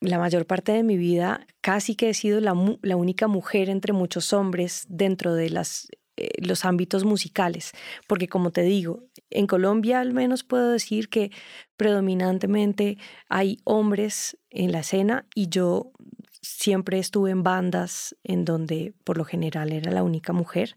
la 0.00 0.18
mayor 0.18 0.46
parte 0.46 0.72
de 0.72 0.82
mi 0.82 0.96
vida 0.96 1.46
casi 1.60 1.94
que 1.94 2.10
he 2.10 2.14
sido 2.14 2.40
la, 2.40 2.54
la 2.82 2.96
única 2.96 3.28
mujer 3.28 3.68
entre 3.68 3.92
muchos 3.92 4.32
hombres 4.32 4.84
dentro 4.88 5.34
de 5.34 5.50
las 5.50 5.88
los 6.38 6.64
ámbitos 6.64 7.04
musicales, 7.04 7.72
porque 8.06 8.28
como 8.28 8.50
te 8.50 8.62
digo, 8.62 9.04
en 9.30 9.46
Colombia 9.46 10.00
al 10.00 10.12
menos 10.12 10.44
puedo 10.44 10.70
decir 10.70 11.08
que 11.08 11.30
predominantemente 11.76 12.98
hay 13.28 13.58
hombres 13.64 14.36
en 14.50 14.72
la 14.72 14.80
escena 14.80 15.26
y 15.34 15.48
yo 15.48 15.92
siempre 16.42 16.98
estuve 16.98 17.30
en 17.30 17.42
bandas 17.42 18.16
en 18.24 18.44
donde 18.44 18.94
por 19.04 19.16
lo 19.16 19.24
general 19.24 19.72
era 19.72 19.90
la 19.90 20.02
única 20.02 20.32
mujer. 20.32 20.74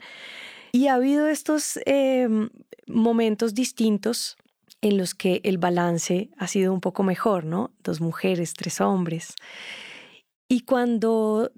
Y 0.72 0.88
ha 0.88 0.96
habido 0.96 1.28
estos 1.28 1.80
em, 1.86 2.50
momentos 2.88 3.54
distintos 3.54 4.38
en 4.82 4.98
los 4.98 5.16
que 5.16 5.42
el 5.44 5.58
balance 5.58 6.30
ha 6.38 6.48
sido 6.48 6.74
un 6.74 6.82
poco 6.82 7.02
mejor, 7.02 7.46
¿no? 7.46 7.72
Dos 7.84 8.02
mujeres, 8.02 8.54
tres 8.54 8.82
hombres. 8.82 9.36
Y 10.48 10.62
cuando 10.62 11.52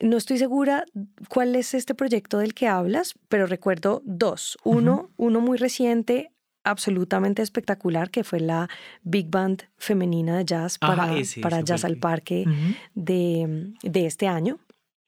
no 0.00 0.16
estoy 0.16 0.38
segura 0.38 0.84
cuál 1.28 1.54
es 1.56 1.74
este 1.74 1.94
proyecto 1.94 2.38
del 2.38 2.54
que 2.54 2.66
hablas, 2.68 3.14
pero 3.28 3.46
recuerdo 3.46 4.02
dos. 4.04 4.58
Uno, 4.64 5.10
uno 5.16 5.40
muy 5.40 5.58
reciente, 5.58 6.32
absolutamente 6.64 7.42
espectacular, 7.42 8.10
que 8.10 8.24
fue 8.24 8.40
la 8.40 8.68
Big 9.02 9.28
Band 9.28 9.64
femenina 9.76 10.38
de 10.38 10.44
jazz 10.44 10.78
para, 10.78 11.14
para 11.42 11.60
Jazz 11.60 11.84
al 11.84 11.98
Parque 11.98 12.44
de, 12.94 13.74
de 13.82 14.06
este 14.06 14.26
año. 14.26 14.58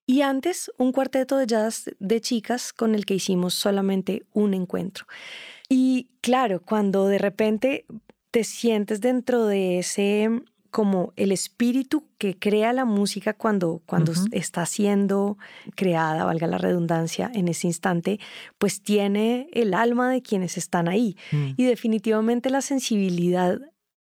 Y 0.07 0.23
antes, 0.23 0.71
un 0.79 0.93
cuarteto 0.93 1.37
de 1.37 1.47
jazz 1.47 1.91
de 1.99 2.21
chicas 2.21 2.73
con 2.73 2.95
el 2.95 3.07
que 3.07 3.15
hicimos 3.15 3.55
solamente 3.55 4.25
un 4.33 4.53
encuentro. 4.53 5.07
Y 5.69 6.11
claro, 6.21 6.61
cuando 6.61 7.07
de 7.07 7.19
repente 7.19 7.87
te 8.31 8.45
sientes 8.45 9.01
dentro 9.01 9.47
de 9.47 9.79
ese 9.79 10.29
como 10.73 11.13
el 11.17 11.33
espíritu 11.33 12.09
que 12.17 12.39
crea 12.39 12.73
la 12.73 12.87
música 12.87 13.35
cuando, 13.35 13.83
cuando 13.85 14.13
está 14.33 14.65
siendo 14.65 15.37
creada, 15.77 16.25
valga 16.25 16.47
la 16.47 16.57
redundancia, 16.57 17.31
en 17.35 17.47
ese 17.49 17.67
instante, 17.67 18.19
pues 18.57 18.83
tiene 18.83 19.49
el 19.53 19.75
alma 19.75 20.11
de 20.11 20.23
quienes 20.23 20.57
están 20.57 20.89
ahí. 20.89 21.17
Mm. 21.31 21.51
Y 21.59 21.65
definitivamente 21.65 22.49
la 22.49 22.63
sensibilidad 22.63 23.61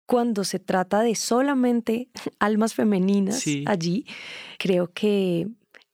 cuando 0.07 0.43
se 0.43 0.59
trata 0.59 1.03
de 1.03 1.15
solamente 1.15 2.09
almas 2.41 2.75
femeninas 2.75 3.45
allí, 3.67 4.05
creo 4.59 4.91
que 4.93 5.47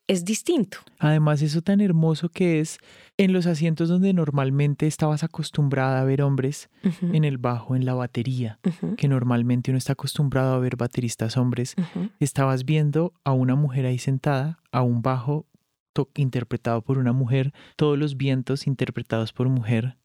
es 0.09 0.25
distinto. 0.25 0.79
Además, 0.99 1.43
eso 1.43 1.63
tan 1.63 1.81
hermoso 1.81 2.29
que 2.29 2.61
es 2.61 2.79
en 3.17 3.33
los 3.33 3.47
asientos 3.47 3.89
donde 3.89 4.13
normalmente 4.13 4.87
estabas 4.87 5.25
acostumbrada 5.25 6.01
a 6.01 6.05
ver 6.05 6.23
hombres, 6.23 6.69
en 7.01 7.25
el 7.25 7.39
bajo, 7.39 7.77
en 7.77 7.85
la 7.85 7.95
batería, 7.95 8.59
que 8.97 9.09
normalmente 9.09 9.71
uno 9.71 9.79
está 9.79 9.93
acostumbrado 9.93 10.55
a 10.55 10.59
ver 10.59 10.77
bateristas 10.77 11.37
hombres, 11.37 11.75
estabas 12.21 12.65
viendo 12.65 13.13
a 13.25 13.33
una 13.33 13.55
mujer 13.55 13.87
ahí 13.87 13.99
sentada, 13.99 14.59
a 14.71 14.83
un 14.83 15.03
bajo 15.03 15.47
interpretado 16.15 16.83
por 16.83 16.99
una 16.99 17.13
mujer, 17.13 17.53
todos 17.77 17.99
los 17.99 18.17
vientos 18.17 18.67
interpretados 18.67 19.33
por 19.33 19.49
mujer, 19.49 19.97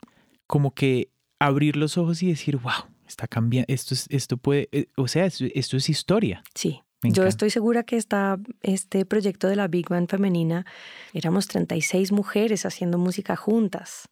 como 0.45 0.71
que 0.71 1.09
abrir 1.39 1.75
los 1.75 1.97
ojos 1.97 2.21
y 2.23 2.27
decir, 2.27 2.57
wow, 2.57 2.73
está 3.07 3.27
cambiando, 3.27 3.73
esto, 3.73 3.95
esto 4.09 4.37
puede, 4.37 4.69
eh, 4.71 4.87
o 4.95 5.07
sea, 5.07 5.25
esto 5.25 5.77
es 5.77 5.89
historia. 5.89 6.43
Sí. 6.53 6.81
Yo 7.03 7.25
estoy 7.25 7.51
segura 7.51 7.83
que 7.83 7.95
esta, 7.95 8.39
este 8.63 9.05
proyecto 9.05 9.47
de 9.47 9.55
la 9.55 9.67
Big 9.67 9.87
Band 9.87 10.09
femenina, 10.09 10.65
éramos 11.13 11.47
36 11.47 12.11
mujeres 12.11 12.65
haciendo 12.65 12.97
música 12.97 13.35
juntas. 13.35 14.09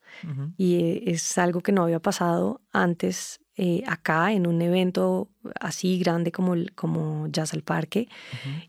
Y 0.56 0.76
eh, 0.76 1.04
es 1.08 1.38
algo 1.38 1.62
que 1.62 1.72
no 1.72 1.84
había 1.84 2.00
pasado 2.00 2.62
antes 2.72 3.40
eh, 3.58 3.84
acá 3.88 4.32
en 4.34 4.48
un 4.48 4.62
evento 4.62 5.30
así 5.60 5.98
grande 5.98 6.32
como, 6.32 6.56
como 6.76 7.28
Jazz 7.28 7.54
al 7.54 7.64
Parque. 7.64 8.08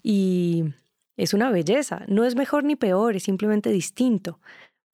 Y 0.03 0.65
es 1.17 1.35
una 1.35 1.51
belleza, 1.51 2.03
no 2.09 2.25
es 2.25 2.37
mejor 2.37 2.65
ni 2.65 2.75
peor, 2.75 3.17
es 3.17 3.25
simplemente 3.25 3.71
distinto. 3.71 4.41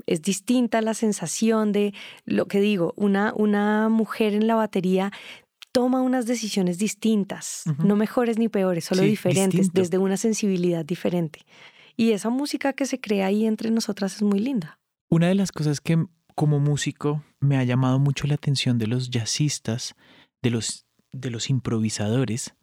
Es 0.04 0.20
distinta 0.20 0.80
la 0.80 0.94
sensación 0.94 1.70
de 1.70 1.94
lo 2.24 2.46
que 2.46 2.60
digo, 2.60 2.92
una, 2.96 3.32
una 3.36 3.88
mujer 3.88 4.34
en 4.34 4.48
la 4.48 4.56
batería 4.56 5.12
toma 5.72 6.02
unas 6.02 6.26
decisiones 6.26 6.78
distintas, 6.78 7.64
no 7.82 7.96
mejores 7.96 8.38
ni 8.38 8.48
peores, 8.48 8.84
solo 8.84 9.02
diferentes, 9.02 9.72
desde 9.72 9.98
una 9.98 10.16
sensibilidad 10.16 10.84
diferente. 10.84 11.40
Y 11.96 12.12
esa 12.12 12.30
música 12.30 12.72
que 12.74 12.86
se 12.86 13.00
crea 13.00 13.26
ahí 13.26 13.46
entre 13.46 13.70
nosotras 13.70 14.16
es 14.16 14.22
muy 14.22 14.38
linda. 14.38 14.78
Una 15.08 15.28
de 15.28 15.34
las 15.34 15.50
cosas 15.50 15.80
que 15.80 16.06
como 16.34 16.60
músico 16.60 17.22
me 17.40 17.56
ha 17.56 17.64
llamado 17.64 17.98
mucho 17.98 18.26
la 18.26 18.34
atención 18.34 18.78
de 18.78 18.86
los 18.86 19.10
jazzistas, 19.10 19.94
de 20.42 20.50
los, 20.50 20.86
de 21.12 21.30
los 21.30 21.50
improvisadores, 21.50 22.54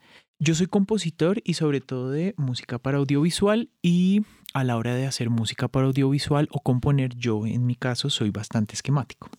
Yo 0.42 0.56
soy 0.56 0.68
compositor 0.68 1.42
y 1.44 1.56
sobre 1.56 1.82
todo 1.82 2.12
de 2.12 2.34
música 2.38 2.80
para 2.80 3.00
audiovisual 3.00 3.70
y 3.82 4.22
a 4.54 4.64
la 4.64 4.78
hora 4.78 4.96
de 4.96 5.06
hacer 5.06 5.30
música 5.30 5.68
para 5.68 5.88
audiovisual 5.88 6.48
o 6.52 6.62
componer 6.62 7.14
yo 7.16 7.46
en 7.46 7.66
mi 7.66 7.76
caso 7.76 8.10
soy 8.10 8.30
bastante 8.32 8.74
esquemático. 8.74 9.30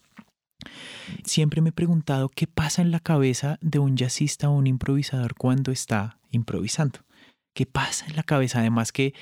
Siempre 1.24 1.60
me 1.60 1.70
he 1.70 1.72
preguntado 1.72 2.28
qué 2.28 2.46
pasa 2.46 2.82
en 2.82 2.90
la 2.90 3.00
cabeza 3.00 3.58
de 3.60 3.78
un 3.78 3.96
jazzista 3.96 4.48
o 4.48 4.56
un 4.56 4.66
improvisador 4.66 5.34
cuando 5.34 5.72
está 5.72 6.18
improvisando. 6.30 7.00
¿Qué 7.54 7.66
pasa 7.66 8.06
en 8.06 8.16
la 8.16 8.22
cabeza? 8.22 8.60
Además 8.60 8.92
que 8.92 9.14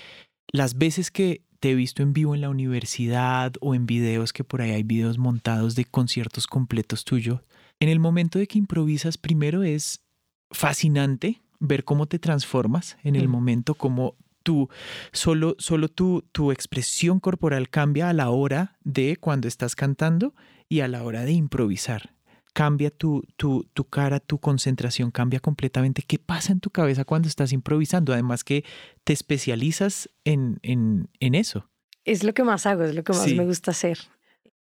las 0.53 0.77
veces 0.79 1.11
que 1.11 1.43
te 1.61 1.71
he 1.71 1.75
visto 1.75 2.03
en 2.03 2.13
vivo 2.13 2.35
en 2.35 2.41
la 2.41 2.51
universidad 2.51 3.53
o 3.61 3.75
en 3.75 3.87
videos 3.87 4.33
que 4.33 4.45
por 4.45 4.63
ahí 4.63 4.71
hay 4.71 4.83
videos 4.83 5.19
montados 5.19 5.75
de 5.75 5.85
conciertos 5.85 6.47
completos 6.47 7.05
tuyos, 7.05 7.41
en 7.81 7.89
el 7.89 8.01
momento 8.01 8.39
de 8.39 8.47
que 8.47 8.59
improvisas 8.59 9.19
primero 9.19 9.63
es 9.63 10.05
fascinante 10.51 11.43
ver 11.61 11.85
cómo 11.85 12.07
te 12.07 12.19
transformas 12.19 12.97
en 13.03 13.17
el 13.17 13.29
momento, 13.29 13.75
cómo 13.75 14.15
tú, 14.43 14.69
solo, 15.13 15.57
solo 15.59 15.89
tu, 15.89 16.25
tu 16.33 16.53
expresión 16.53 17.21
corporal 17.21 17.69
cambia 17.69 18.09
a 18.09 18.13
la 18.13 18.31
hora 18.31 18.79
de 18.85 19.17
cuando 19.17 19.49
estás 19.49 19.75
cantando 19.75 20.35
y 20.69 20.81
a 20.81 20.89
la 20.89 21.03
hora 21.05 21.25
de 21.25 21.33
improvisar. 21.33 22.11
Cambia 22.55 22.91
tu, 22.91 23.23
tu, 23.37 23.65
tu 23.73 23.85
cara, 23.85 24.19
tu 24.21 24.39
concentración 24.39 25.11
cambia 25.11 25.39
completamente. 25.39 26.03
¿Qué 26.03 26.19
pasa 26.19 26.53
en 26.53 26.61
tu 26.61 26.71
cabeza 26.71 27.05
cuando 27.05 27.29
estás 27.29 27.53
improvisando? 27.53 28.13
Además 28.13 28.43
que 28.43 28.65
te 29.05 29.13
especializas 29.13 30.09
en, 30.25 30.59
en, 30.63 31.09
en 31.21 31.35
eso. 31.35 31.69
Es 32.05 32.25
lo 32.25 32.35
que 32.35 32.43
más 32.43 32.67
hago, 32.67 32.85
es 32.85 32.95
lo 32.95 33.05
que 33.05 33.13
más 33.13 33.23
Sí. 33.25 33.35
me 33.35 33.45
gusta 33.45 33.71
hacer. 33.71 33.99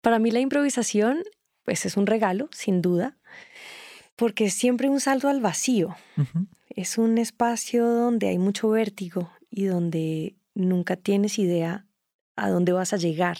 Para 0.01 0.17
mí 0.17 0.31
la 0.31 0.39
improvisación, 0.39 1.19
pues 1.65 1.85
es 1.85 1.95
un 1.97 2.07
regalo, 2.07 2.49
sin 2.51 2.81
duda, 2.81 3.17
porque 4.15 4.45
es 4.45 4.53
siempre 4.53 4.89
un 4.89 4.99
salto 4.99 5.27
al 5.29 5.41
vacío. 5.41 5.95
Es 6.69 6.97
un 6.97 7.17
espacio 7.17 7.85
donde 7.85 8.27
hay 8.29 8.37
mucho 8.39 8.69
vértigo 8.69 9.29
y 9.51 9.65
donde 9.65 10.35
nunca 10.55 10.95
tienes 10.95 11.37
idea 11.37 11.85
a 12.35 12.49
dónde 12.49 12.71
vas 12.71 12.93
a 12.93 12.97
llegar. 12.97 13.37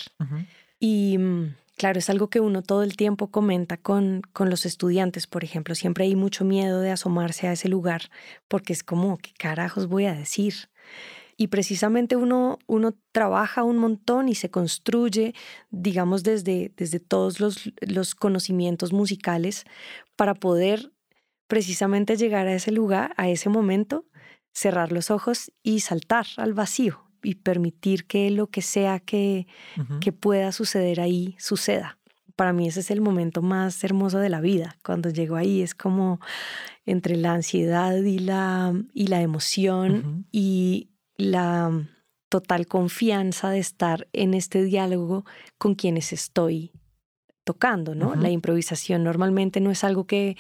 Y 0.80 1.18
mm, 1.18 1.56
claro, 1.84 2.00
es 2.00 2.10
algo 2.10 2.30
que 2.30 2.40
uno 2.40 2.62
todo 2.62 2.82
el 2.82 2.96
tiempo 2.96 3.30
comenta 3.30 3.76
con, 3.76 4.22
con 4.32 4.50
los 4.50 4.66
estudiantes, 4.66 5.28
por 5.28 5.44
ejemplo. 5.44 5.76
Siempre 5.76 6.06
hay 6.06 6.16
mucho 6.16 6.46
miedo 6.46 6.80
de 6.80 6.92
asomarse 6.92 7.46
a 7.46 7.52
ese 7.52 7.68
lugar 7.68 8.04
porque 8.48 8.72
es 8.72 8.84
como, 8.86 9.18
¿qué 9.18 9.34
carajos 9.38 9.88
voy 9.88 10.06
a 10.06 10.14
decir? 10.14 10.70
Y 11.36 11.48
precisamente 11.48 12.16
uno, 12.16 12.58
uno 12.68 12.96
trabaja 13.12 13.64
un 13.64 13.80
montón 13.80 14.30
y 14.30 14.36
se 14.36 14.50
construye, 14.50 15.36
digamos, 15.72 16.24
desde, 16.24 16.72
desde 16.78 17.02
todos 17.02 17.42
los, 17.42 17.74
los 17.82 18.16
conocimientos 18.16 18.94
musicales 18.94 19.66
para 20.16 20.36
poder 20.36 20.94
precisamente 21.48 22.16
llegar 22.16 22.48
a 22.48 22.54
ese 22.54 22.72
lugar, 22.72 23.14
a 23.18 23.28
ese 23.28 23.50
momento, 23.50 24.06
cerrar 24.54 24.94
los 24.94 25.12
ojos 25.12 25.52
y 25.64 25.82
saltar 25.82 26.28
al 26.38 26.54
vacío 26.54 27.03
y 27.24 27.36
permitir 27.36 28.06
que 28.06 28.30
lo 28.30 28.48
que 28.48 28.62
sea 28.62 29.00
que, 29.00 29.48
que 30.02 30.12
pueda 30.12 30.52
suceder 30.52 31.00
ahí 31.00 31.36
suceda. 31.40 31.98
Para 32.36 32.54
mí 32.54 32.68
ese 32.68 32.80
es 32.80 32.92
el 32.92 33.02
momento 33.02 33.42
más 33.42 33.84
hermoso 33.84 34.20
de 34.20 34.30
la 34.30 34.42
vida. 34.42 34.78
Cuando 34.84 35.10
llego 35.10 35.36
ahí 35.36 35.62
es 35.62 35.76
como 35.76 36.20
entre 36.86 37.16
la 37.16 37.34
ansiedad 37.34 37.96
y 37.96 38.20
la, 38.20 38.74
y 38.94 39.08
la 39.08 39.22
emoción 39.22 40.26
y 40.32 40.90
la 41.16 41.88
total 42.30 42.66
confianza 42.66 43.52
de 43.52 43.60
estar 43.60 44.08
en 44.12 44.34
este 44.34 44.64
diálogo 44.64 45.26
con 45.60 45.76
quienes 45.76 46.12
estoy 46.12 46.72
tocando, 47.44 47.94
¿no? 47.94 48.16
La 48.16 48.30
improvisación 48.30 49.04
normalmente 49.04 49.60
no 49.60 49.70
es 49.70 49.84
algo 49.84 50.08
que 50.08 50.38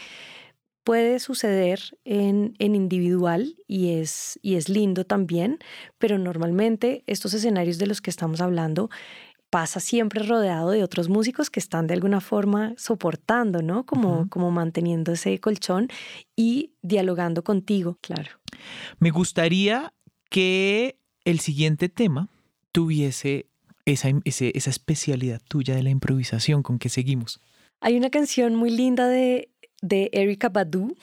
puede 0.83 1.19
suceder 1.19 1.79
en, 2.05 2.55
en 2.59 2.75
individual 2.75 3.55
y 3.67 3.91
es, 3.93 4.37
y 4.41 4.55
es 4.55 4.69
lindo 4.69 5.05
también, 5.05 5.59
pero 5.97 6.17
normalmente 6.17 7.03
estos 7.07 7.33
escenarios 7.33 7.77
de 7.77 7.87
los 7.87 8.01
que 8.01 8.09
estamos 8.09 8.41
hablando 8.41 8.89
pasa 9.49 9.79
siempre 9.79 10.23
rodeado 10.23 10.71
de 10.71 10.83
otros 10.83 11.09
músicos 11.09 11.49
que 11.51 11.59
están 11.59 11.85
de 11.85 11.93
alguna 11.93 12.21
forma 12.21 12.73
soportando, 12.75 13.61
¿no? 13.61 13.85
Como, 13.85 14.27
como 14.29 14.49
manteniendo 14.49 15.11
ese 15.11 15.39
colchón 15.39 15.89
y 16.35 16.71
dialogando 16.81 17.43
contigo, 17.43 17.97
claro. 18.01 18.31
Me 18.99 19.11
gustaría 19.11 19.93
que 20.31 20.97
el 21.23 21.39
siguiente 21.39 21.87
tema 21.87 22.29
tuviese 22.71 23.45
esa, 23.85 24.09
ese- 24.23 24.51
esa 24.55 24.71
especialidad 24.71 25.39
tuya 25.47 25.75
de 25.75 25.83
la 25.83 25.91
improvisación 25.91 26.63
con 26.63 26.79
que 26.79 26.89
seguimos. 26.89 27.39
Hay 27.79 27.95
una 27.97 28.09
canción 28.09 28.55
muy 28.55 28.71
linda 28.71 29.07
de, 29.07 29.49
de 29.83 30.09
Erika 30.13 30.49
Badu 30.49 30.95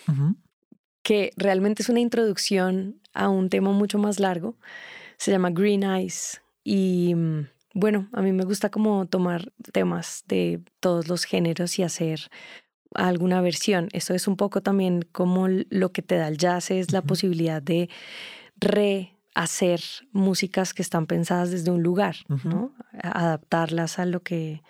que 1.03 1.33
realmente 1.37 1.83
es 1.83 1.89
una 1.89 2.01
introducción 2.01 3.01
a 3.15 3.29
un 3.29 3.49
tema 3.49 3.73
mucho 3.73 3.99
más 3.99 4.21
largo. 4.21 4.57
Se 5.17 5.31
llama 5.31 5.51
Green 5.51 5.83
Eyes. 5.83 6.41
Y 6.63 7.15
mm, 7.15 7.49
bueno, 7.75 8.09
a 8.13 8.23
mí 8.23 8.33
me 8.33 8.45
gusta 8.45 8.71
como 8.71 9.07
tomar 9.07 9.53
temas 9.73 10.25
de 10.27 10.61
todos 10.81 11.09
los 11.09 11.25
géneros 11.25 11.79
y 11.79 11.83
hacer 11.83 12.31
alguna 12.95 13.41
versión. 13.41 13.89
Eso 13.93 14.15
es 14.15 14.29
un 14.29 14.37
poco 14.37 14.61
también 14.61 15.03
como 15.13 15.49
lo 15.49 15.93
que 15.93 16.03
te 16.03 16.17
da 16.17 16.29
el 16.29 16.39
jazz, 16.39 16.71
es 16.71 16.93
la 16.93 17.03
posibilidad 17.03 17.63
de 17.63 17.89
rehacer 18.57 19.81
músicas 20.13 20.75
que 20.75 20.83
están 20.83 21.07
pensadas 21.07 21.51
desde 21.51 21.71
un 21.71 21.83
lugar. 21.83 22.17
¿no? 22.45 22.75
Adaptarlas 23.03 23.99
a 23.99 24.07
lo 24.07 24.23
que, 24.23 24.63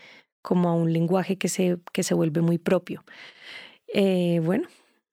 como 0.42 0.68
a 0.68 0.74
un 0.74 0.92
lenguaje 0.92 1.38
que 1.38 1.48
se, 1.48 1.78
que 1.92 2.02
se 2.02 2.14
vuelve 2.14 2.40
muy 2.40 2.58
propio. 2.58 3.04
Eh, 3.92 4.40
bueno, 4.44 4.68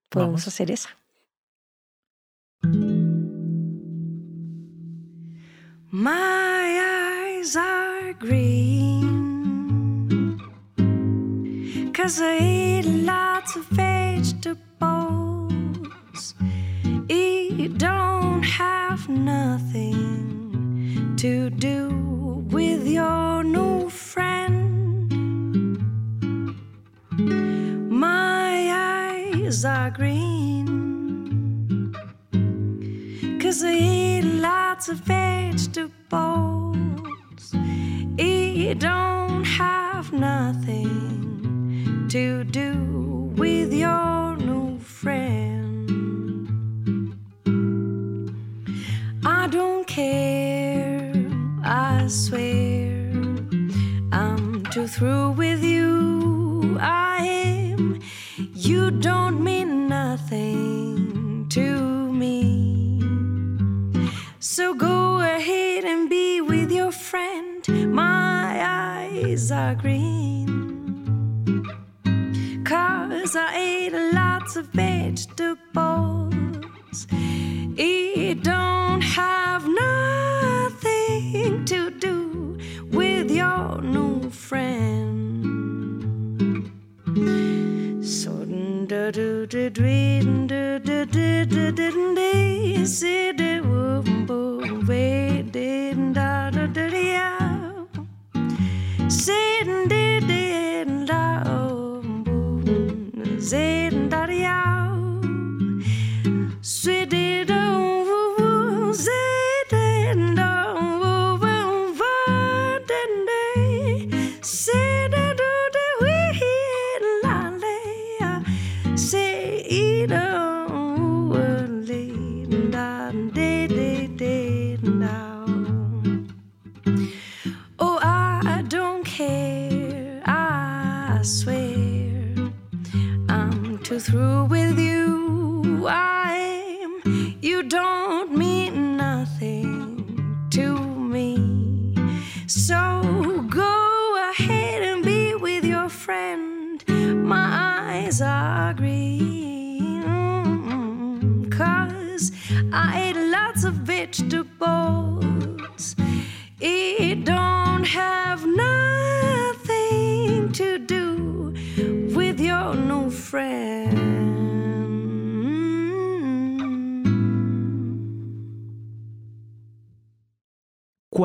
podemos 0.10 0.42
Vamos. 0.42 0.48
hacer 0.48 0.72
esa. 0.72 0.90
My 5.92 6.80
eyes 6.80 7.56
are 7.56 8.13
green. 8.13 9.08
Cause 11.94 12.22
I 12.22 12.38
eat 12.40 12.86
lots 12.86 13.56
of 13.56 13.66
vegetables. 13.72 16.36
It 17.10 17.78
don't 17.78 18.44
have 18.44 19.08
nothing 19.10 21.16
to 21.18 21.50
do 21.50 21.90
with 22.52 22.88
your 22.88 23.44
new 23.44 23.90
friend. 23.90 24.57
Eyes 29.48 29.64
are 29.64 29.90
green. 29.90 30.66
Cause 33.42 33.64
I 33.64 33.72
eat 33.72 34.24
lots 34.24 34.90
of 34.90 34.98
vegetables. 34.98 36.76
It 38.18 38.80
don't 38.80 39.46
have 39.46 40.12
nothing 40.12 42.08
to 42.10 42.44
do 42.44 42.74
with 43.38 43.72
your 43.74 44.36
new 44.36 44.80
friend. 44.80 45.88
I 49.26 49.48
don't 49.48 49.88
care, 49.88 51.14
I 51.64 52.08
swear. 52.08 53.14
I'm 54.12 54.66
too 54.72 54.88
through 54.88 55.32
with 55.32 55.47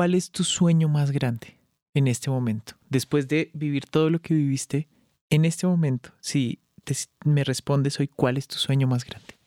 ¿Cuál 0.03 0.15
es 0.15 0.31
tu 0.31 0.43
sueño 0.43 0.89
más 0.89 1.11
grande 1.11 1.57
en 1.93 2.09
este 2.09 2.29
momento? 2.29 2.73
Después 2.89 3.29
de 3.29 3.51
vivir 3.53 3.85
todo 3.85 4.09
lo 4.09 4.19
que 4.21 4.33
viviste, 4.33 4.89
en 5.29 5.45
este 5.45 5.65
momento, 5.65 6.11
si 6.19 6.59
te- 6.83 6.93
me 7.23 7.45
respondes 7.45 7.97
hoy, 8.01 8.09
¿cuál 8.09 8.35
es 8.35 8.45
tu 8.45 8.57
sueño 8.57 8.85
más 8.85 9.05
grande? 9.05 9.37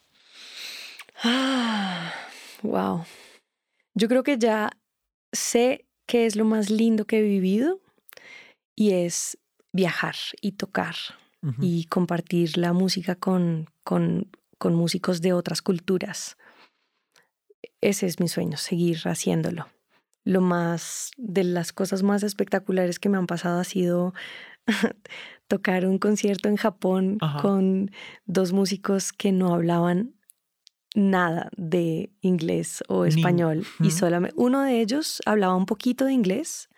Ah, 1.23 2.11
wow. 2.63 3.05
Yo 3.93 4.09
creo 4.09 4.23
que 4.23 4.39
ya 4.39 4.71
sé 5.31 5.85
qué 6.07 6.25
es 6.25 6.37
lo 6.37 6.47
más 6.47 6.71
lindo 6.71 7.05
que 7.05 7.19
he 7.19 7.23
vivido 7.23 7.79
y 8.75 8.93
es 8.93 9.37
viajar 9.75 10.17
y 10.41 10.53
tocar 10.53 10.97
y 11.61 11.85
compartir 11.85 12.57
la 12.57 12.73
música 12.73 13.15
con, 13.15 13.69
con, 13.85 14.31
con 14.57 14.75
músicos 14.75 15.21
de 15.21 15.35
otras 15.35 15.61
culturas. 15.61 16.39
Ese 17.83 18.07
es 18.07 18.21
mi 18.21 18.29
sueño, 18.29 18.57
seguir 18.57 19.01
haciéndolo. 19.05 19.67
Lo 20.27 20.41
más, 20.41 21.13
de 21.17 21.45
las 21.45 21.73
cosas 21.73 22.03
más 22.03 22.25
espectaculares 22.25 22.99
que 22.99 23.09
me 23.09 23.17
han 23.17 23.29
pasado 23.29 23.61
ha 23.61 23.65
sido 23.65 24.13
tocar 25.49 25.87
un 25.87 25.99
concierto 25.99 26.49
en 26.49 26.57
Japón 26.57 27.19
Ajá. 27.21 27.41
con 27.41 27.91
dos 28.25 28.53
músicos 28.53 29.13
que 29.13 29.31
no 29.31 29.55
hablaban 29.55 30.15
nada 30.97 31.49
de 31.57 32.11
inglés 32.23 32.83
o 32.89 33.05
Ni- 33.05 33.11
español 33.11 33.65
y 33.81 33.91
solamente 33.93 34.35
uno 34.37 34.63
de 34.63 34.81
ellos 34.81 35.23
hablaba 35.27 35.55
un 35.55 35.67
poquito 35.67 36.07
de 36.07 36.13
inglés 36.13 36.69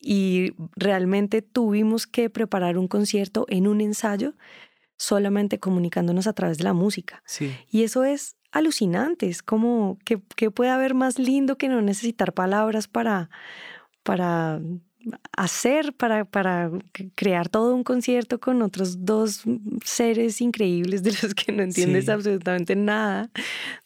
y 0.00 0.54
realmente 0.74 1.40
tuvimos 1.40 2.08
que 2.08 2.30
preparar 2.30 2.78
un 2.78 2.88
concierto 2.88 3.44
en 3.48 3.68
un 3.68 3.80
ensayo 3.80 4.34
solamente 4.96 5.60
comunicándonos 5.60 6.26
a 6.26 6.32
través 6.32 6.58
de 6.58 6.64
la 6.64 6.72
música. 6.72 7.22
Sí. 7.26 7.54
Y 7.70 7.84
eso 7.84 8.02
es 8.04 8.36
alucinante, 8.52 9.28
es 9.28 9.42
como 9.42 9.98
que, 10.04 10.20
que 10.36 10.50
puede 10.50 10.70
haber 10.70 10.94
más 10.94 11.18
lindo 11.18 11.56
que 11.56 11.68
no 11.68 11.82
necesitar 11.82 12.32
palabras 12.32 12.86
para, 12.86 13.30
para 14.02 14.60
hacer, 15.36 15.92
para, 15.94 16.24
para 16.24 16.70
crear 17.14 17.48
todo 17.48 17.74
un 17.74 17.82
concierto 17.82 18.38
con 18.38 18.62
otros 18.62 19.04
dos 19.04 19.42
seres 19.84 20.40
increíbles 20.40 21.02
de 21.02 21.10
los 21.22 21.34
que 21.34 21.50
no 21.50 21.62
entiendes 21.62 22.04
Sí. 22.04 22.10
absolutamente 22.12 22.76
nada 22.76 23.30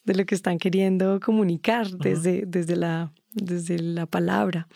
de 0.05 0.15
lo 0.15 0.27
que 0.27 0.35
están 0.35 0.59
queriendo 0.59 1.21
comunicar 1.21 1.89
desde, 1.91 2.45
desde, 2.47 2.77
la, 2.77 3.13
desde 3.33 3.79
la 3.79 4.07
palabra. 4.07 4.69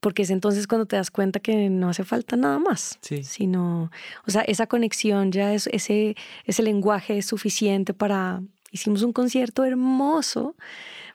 Porque 0.00 0.22
es 0.22 0.30
entonces 0.30 0.66
cuando 0.66 0.86
te 0.86 0.96
das 0.96 1.12
cuenta 1.12 1.38
que 1.38 1.70
no 1.70 1.88
hace 1.88 2.02
falta 2.02 2.34
nada 2.36 2.58
más 2.58 2.98
Sí. 3.02 3.22
sino, 3.22 3.90
o 4.26 4.30
sea, 4.30 4.42
esa 4.42 4.66
conexión 4.66 5.30
ya 5.32 5.54
es, 5.54 5.68
ese, 5.68 6.16
ese 6.44 6.62
lenguaje 6.62 7.18
es 7.18 7.26
suficiente 7.26 7.94
para, 7.94 8.42
hicimos 8.72 9.02
un 9.02 9.12
concierto 9.12 9.64
hermoso 9.64 10.56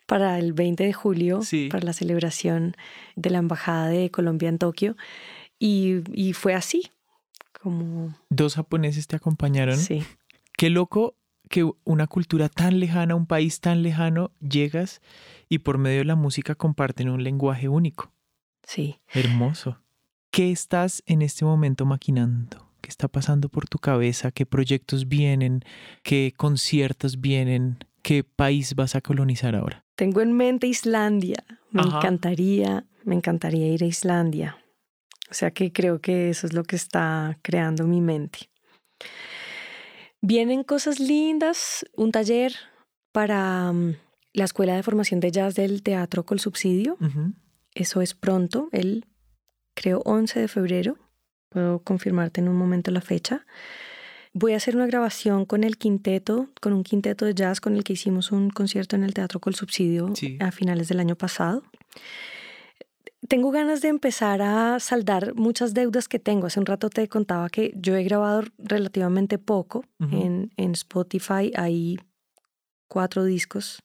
para 0.05 0.39
el 0.39 0.53
20 0.53 0.85
de 0.85 0.93
julio, 0.93 1.41
Sí. 1.41 1.67
para 1.69 1.83
la 1.85 1.91
celebración 1.93 2.75
de 3.17 3.29
la 3.29 3.39
Embajada 3.39 3.87
de 3.89 4.09
Colombia 4.09 4.47
en 4.47 4.57
Tokio, 4.57 4.95
y, 5.59 6.03
y 6.13 6.31
fue 6.33 6.53
así, 6.53 6.91
como, 7.61 8.15
Dos 8.29 8.55
japoneses 8.55 9.07
te 9.07 9.15
acompañaron. 9.17 9.75
sí, 9.77 10.03
Qué 10.57 10.69
loco 10.69 11.15
que 11.49 11.69
una 11.83 12.07
cultura 12.07 12.49
tan 12.49 12.79
lejana, 12.79 13.15
un 13.15 13.25
país 13.25 13.59
tan 13.59 13.81
lejano, 13.83 14.31
llegas 14.39 15.01
y 15.49 15.59
por 15.59 15.77
medio 15.77 15.99
de 15.99 16.05
la 16.05 16.15
música 16.15 16.55
comparten 16.55 17.09
un 17.09 17.23
lenguaje 17.23 17.67
único. 17.67 18.11
sí. 18.63 18.99
Hermoso. 19.13 19.79
¿Qué 20.29 20.51
estás 20.51 21.01
en 21.05 21.21
este 21.21 21.45
momento 21.45 21.85
maquinando? 21.85 22.66
¿Qué 22.87 22.91
está 22.91 23.09
pasando 23.09 23.49
por 23.49 23.67
tu 23.67 23.79
cabeza? 23.79 24.31
¿Qué 24.31 24.45
proyectos 24.45 25.09
vienen? 25.09 25.59
¿Qué 26.03 26.33
conciertos 26.37 27.19
vienen? 27.19 27.79
¿Qué 28.01 28.23
país 28.23 28.75
vas 28.75 28.95
a 28.95 29.01
colonizar 29.01 29.57
ahora? 29.57 29.83
Tengo 29.97 30.21
en 30.21 30.31
mente 30.31 30.67
Islandia, 30.67 31.43
me 31.71 31.81
Ajá. 31.81 31.97
encantaría, 31.97 32.85
me 33.03 33.15
encantaría 33.15 33.67
ir 33.67 33.83
a 33.83 33.87
Islandia. 33.87 34.57
O 35.29 35.33
sea 35.33 35.51
que 35.51 35.73
creo 35.73 35.99
que 35.99 36.29
eso 36.29 36.47
es 36.47 36.53
lo 36.53 36.63
que 36.63 36.77
está 36.77 37.37
creando 37.41 37.85
mi 37.87 37.99
mente. 37.99 38.49
Vienen 40.21 40.63
cosas 40.63 41.01
lindas, 41.01 41.85
un 41.97 42.13
taller 42.13 42.53
para 43.11 43.73
mm, 43.73 43.97
la 44.31 44.45
Escuela 44.45 44.77
de 44.77 44.83
Formación 44.83 45.19
de 45.19 45.31
Jazz 45.31 45.55
del 45.55 45.83
Teatro 45.83 46.25
Col 46.25 46.39
Subsidio. 46.39 46.97
Eso 47.75 48.01
es 48.01 48.13
pronto, 48.13 48.69
el 48.71 49.07
creo 49.75 50.01
11 50.05 50.39
de 50.39 50.47
febrero. 50.47 50.97
Puedo 51.49 51.79
confirmarte 51.79 52.41
en 52.41 52.49
un 52.49 52.55
momento 52.55 52.91
la 52.91 53.01
fecha. 53.01 53.45
Voy 54.33 54.53
a 54.53 54.57
hacer 54.57 54.75
una 54.75 54.85
grabación 54.87 55.45
con 55.45 55.63
el 55.63 55.77
quinteto, 55.77 56.49
con 56.61 56.73
un 56.73 56.83
quinteto 56.83 57.25
de 57.25 57.33
jazz 57.33 57.59
con 57.61 57.75
el 57.75 57.83
que 57.83 57.93
hicimos 57.93 58.31
un 58.31 58.49
concierto 58.49 58.95
en 58.95 59.03
el 59.03 59.13
Teatro 59.13 59.39
Col 59.39 59.55
Subsidio 59.55 60.13
Sí. 60.15 60.37
a 60.39 60.51
finales 60.51 60.89
del 60.89 60.99
año 60.99 61.15
pasado. 61.15 61.63
Tengo 63.27 63.51
ganas 63.51 63.81
de 63.81 63.87
empezar 63.87 64.41
a 64.41 64.79
saldar 64.79 65.33
muchas 65.33 65.73
deudas 65.73 66.07
que 66.07 66.19
tengo. 66.19 66.47
Hace 66.47 66.59
un 66.59 66.65
rato 66.67 66.89
te 66.89 67.07
contaba 67.07 67.49
que 67.49 67.73
yo 67.75 67.95
he 67.95 68.03
grabado 68.03 68.43
relativamente 68.59 69.37
poco 69.39 69.83
Ujú. 69.99 70.15
en, 70.21 70.51
en 70.57 70.71
Spotify. 70.73 71.51
Hay 71.55 71.97
cuatro 72.87 73.23
discos, 73.23 73.79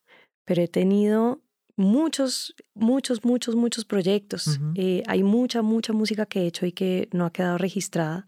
pero 0.44 0.61
he 0.62 0.68
tenido 0.68 1.40
muchos, 1.83 2.55
muchos, 2.75 3.25
muchos, 3.25 3.55
muchos 3.55 3.85
proyectos. 3.85 4.59
Eh, 4.75 5.03
hay 5.07 5.23
mucha, 5.23 5.62
mucha 5.62 5.92
música 5.92 6.27
que 6.27 6.40
he 6.40 6.47
hecho 6.47 6.66
y 6.66 6.73
que 6.73 7.09
no 7.12 7.27
ha 7.27 7.33
quedado 7.33 7.59
registrada. 7.59 8.25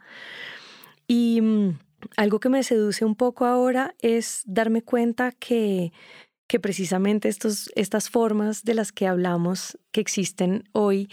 Y 1.06 1.40
mm, 1.40 1.78
algo 2.16 2.40
que 2.40 2.48
me 2.48 2.62
seduce 2.62 3.04
un 3.04 3.14
poco 3.14 3.46
ahora 3.46 3.94
es 4.00 4.42
darme 4.46 4.82
cuenta 4.82 5.32
que, 5.32 5.92
que 6.46 6.60
precisamente 6.60 7.28
estos, 7.28 7.70
estas 7.74 8.10
formas 8.10 8.64
de 8.64 8.74
las 8.74 8.92
que 8.92 9.06
hablamos 9.06 9.78
que 9.90 10.00
existen 10.00 10.68
hoy 10.72 11.08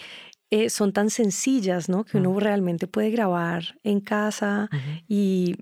eh, 0.51 0.69
son 0.69 0.91
tan 0.93 1.09
sencillas, 1.09 1.87
¿no? 1.89 2.03
Que 2.03 2.17
uno 2.17 2.37
realmente 2.39 2.85
puede 2.85 3.09
grabar 3.09 3.79
en 3.83 4.01
casa 4.01 4.69
Ujú. 4.71 4.81
y 5.07 5.55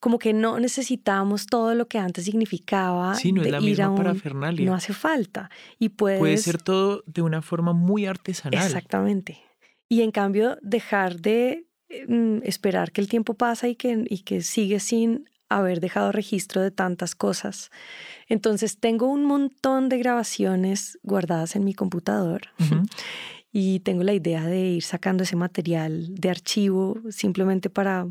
como 0.00 0.18
que 0.18 0.32
no 0.34 0.58
necesitamos 0.58 1.46
todo 1.46 1.74
lo 1.74 1.86
que 1.88 1.98
antes 1.98 2.24
significaba 2.24 3.14
Sí, 3.14 3.32
no 3.32 3.40
es 3.42 3.46
de 3.46 3.52
la 3.52 3.58
ir 3.60 3.80
a 3.80 3.88
misma 3.88 3.90
un- 3.90 3.96
parafernalia. 3.96 4.66
no 4.66 4.74
hace 4.74 4.92
falta 4.92 5.48
y 5.78 5.90
puedes 5.90 6.18
Puede 6.18 6.36
ser 6.38 6.58
todo 6.60 7.02
de 7.06 7.22
una 7.22 7.40
forma 7.40 7.72
muy 7.72 8.04
artesanal. 8.06 8.62
exactamente 8.62 9.38
y 9.88 10.02
en 10.02 10.10
cambio 10.10 10.58
dejar 10.60 11.20
de 11.20 11.66
eh, 11.88 12.04
mm, 12.08 12.40
esperar 12.42 12.90
que 12.90 13.00
el 13.00 13.08
tiempo 13.08 13.34
pasa 13.34 13.68
y 13.68 13.76
que 13.76 14.04
y 14.10 14.18
que 14.24 14.42
sigue 14.42 14.80
sin 14.80 15.30
haber 15.48 15.78
dejado 15.78 16.10
registro 16.10 16.60
de 16.60 16.72
tantas 16.72 17.14
cosas 17.14 17.70
entonces 18.28 18.78
tengo 18.80 19.06
un 19.06 19.24
montón 19.24 19.88
de 19.88 19.98
grabaciones 19.98 20.98
guardadas 21.04 21.54
en 21.54 21.64
mi 21.64 21.72
computador 21.74 22.48
Ujú. 22.58 22.82
Y 23.58 23.80
tengo 23.80 24.02
la 24.02 24.12
idea 24.12 24.44
de 24.44 24.60
ir 24.66 24.82
sacando 24.82 25.22
ese 25.22 25.34
material 25.34 26.14
de 26.14 26.28
archivo 26.28 27.00
simplemente 27.08 27.70
para, 27.70 28.06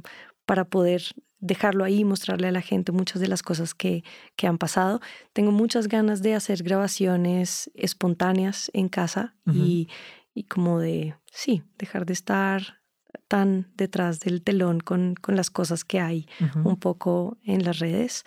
para 0.47 0.65
poder 0.65 1.03
dejarlo 1.37 1.83
ahí 1.83 1.99
y 1.99 2.03
mostrarle 2.03 2.47
a 2.47 2.51
la 2.51 2.61
gente 2.61 2.91
muchas 2.91 3.21
de 3.21 3.27
las 3.27 3.43
cosas 3.43 3.75
que, 3.75 4.03
que 4.35 4.47
han 4.47 4.57
pasado. 4.57 5.01
Tengo 5.33 5.51
muchas 5.51 5.87
ganas 5.87 6.23
de 6.23 6.33
hacer 6.33 6.63
grabaciones 6.63 7.69
espontáneas 7.75 8.71
en 8.73 8.89
casa 8.89 9.35
y, 9.53 9.87
y 10.33 10.45
como 10.45 10.79
de, 10.79 11.13
sí, 11.31 11.61
dejar 11.77 12.07
de 12.07 12.13
estar 12.13 12.79
tan 13.27 13.71
detrás 13.75 14.21
del 14.21 14.41
telón 14.41 14.79
con, 14.79 15.13
con 15.13 15.35
las 15.35 15.51
cosas 15.51 15.85
que 15.85 15.99
hay 15.99 16.27
un 16.63 16.77
poco 16.77 17.37
en 17.43 17.63
las 17.63 17.77
redes. 17.77 18.23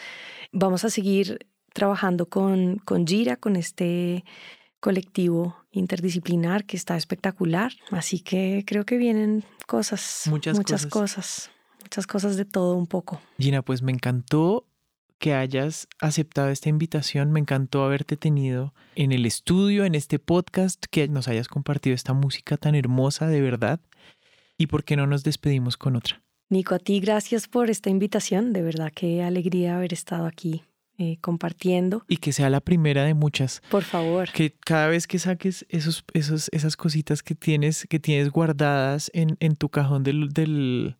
Vamos 0.52 0.84
a 0.84 0.90
seguir 0.90 1.48
trabajando 1.74 2.28
con, 2.28 2.76
con 2.76 3.08
Gira, 3.08 3.36
con 3.36 3.56
este 3.56 4.24
colectivo 4.80 5.56
interdisciplinar 5.70 6.64
que 6.64 6.76
está 6.76 6.96
espectacular. 6.96 7.72
Así 7.90 8.20
que 8.20 8.64
creo 8.66 8.84
que 8.84 8.96
vienen 8.96 9.44
cosas, 9.66 10.24
Muchas 10.26 10.56
muchas 10.56 10.86
cosas. 10.86 10.90
cosas, 10.90 11.50
muchas 11.82 12.06
cosas 12.06 12.36
de 12.36 12.44
todo 12.44 12.76
un 12.76 12.86
poco. 12.86 13.20
Gina, 13.38 13.62
pues 13.62 13.82
me 13.82 13.92
encantó 13.92 14.66
que 15.18 15.34
hayas 15.34 15.88
aceptado 16.00 16.48
esta 16.48 16.68
invitación, 16.68 17.32
me 17.32 17.40
encantó 17.40 17.82
haberte 17.82 18.16
tenido 18.16 18.72
en 18.94 19.10
el 19.10 19.26
estudio, 19.26 19.84
en 19.84 19.96
este 19.96 20.20
podcast, 20.20 20.84
que 20.90 21.08
nos 21.08 21.26
hayas 21.26 21.48
compartido 21.48 21.94
esta 21.94 22.12
música 22.12 22.56
tan 22.56 22.76
hermosa 22.76 23.26
de 23.26 23.40
verdad. 23.40 23.80
¿Y 24.56 24.66
por 24.68 24.84
qué 24.84 24.96
no 24.96 25.06
nos 25.06 25.24
despedimos 25.24 25.76
con 25.76 25.96
otra? 25.96 26.22
Nico, 26.50 26.74
a 26.74 26.78
ti 26.78 27.00
gracias 27.00 27.48
por 27.48 27.68
esta 27.68 27.90
invitación. 27.90 28.52
De 28.52 28.62
verdad 28.62 28.92
qué 28.94 29.22
alegría 29.22 29.76
haber 29.76 29.92
estado 29.92 30.26
aquí 30.26 30.62
eh, 30.98 31.18
compartiendo. 31.20 32.04
Y 32.08 32.16
que 32.16 32.32
sea 32.32 32.50
la 32.50 32.60
primera 32.60 33.04
de 33.04 33.14
muchas. 33.14 33.62
Por 33.70 33.84
favor. 33.84 34.30
Que 34.32 34.52
cada 34.52 34.88
vez 34.88 35.06
que 35.06 35.20
saques 35.20 35.64
esos, 35.68 36.04
esos, 36.12 36.48
esas 36.52 36.76
cositas 36.76 37.22
que 37.22 37.36
tienes, 37.36 37.86
que 37.88 38.00
tienes 38.00 38.30
guardadas 38.30 39.08
en, 39.14 39.36
en 39.38 39.54
tu 39.54 39.68
cajón 39.68 40.02
del, 40.02 40.30
del, 40.30 40.96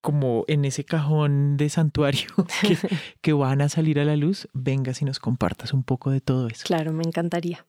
como 0.00 0.44
en 0.46 0.64
ese 0.64 0.84
cajón 0.84 1.56
de 1.56 1.68
santuario 1.68 2.28
que, 2.62 2.78
que 3.20 3.32
van 3.32 3.60
a 3.60 3.68
salir 3.68 3.98
a 3.98 4.04
la 4.04 4.14
luz, 4.14 4.48
vengas 4.52 5.02
y 5.02 5.04
nos 5.04 5.18
compartas 5.18 5.72
un 5.72 5.82
poco 5.82 6.12
de 6.12 6.20
todo 6.20 6.46
eso. 6.46 6.62
Claro, 6.64 6.92
me 6.92 7.02
encantaría. 7.02 7.66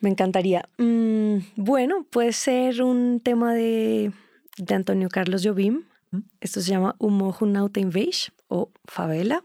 Me 0.00 0.10
encantaría. 0.10 0.68
Mm, 0.76 1.38
bueno, 1.56 2.06
puede 2.10 2.32
ser 2.32 2.82
un 2.82 3.20
tema 3.20 3.54
de, 3.54 4.12
de 4.58 4.74
Antonio 4.74 5.08
Carlos 5.08 5.42
Jobim. 5.44 5.84
¿Mm? 6.10 6.18
Esto 6.40 6.60
se 6.60 6.70
llama 6.70 6.94
Humo 6.98 7.32
Junauta 7.32 7.80
Inveish 7.80 8.32
o 8.48 8.70
Favela, 8.84 9.44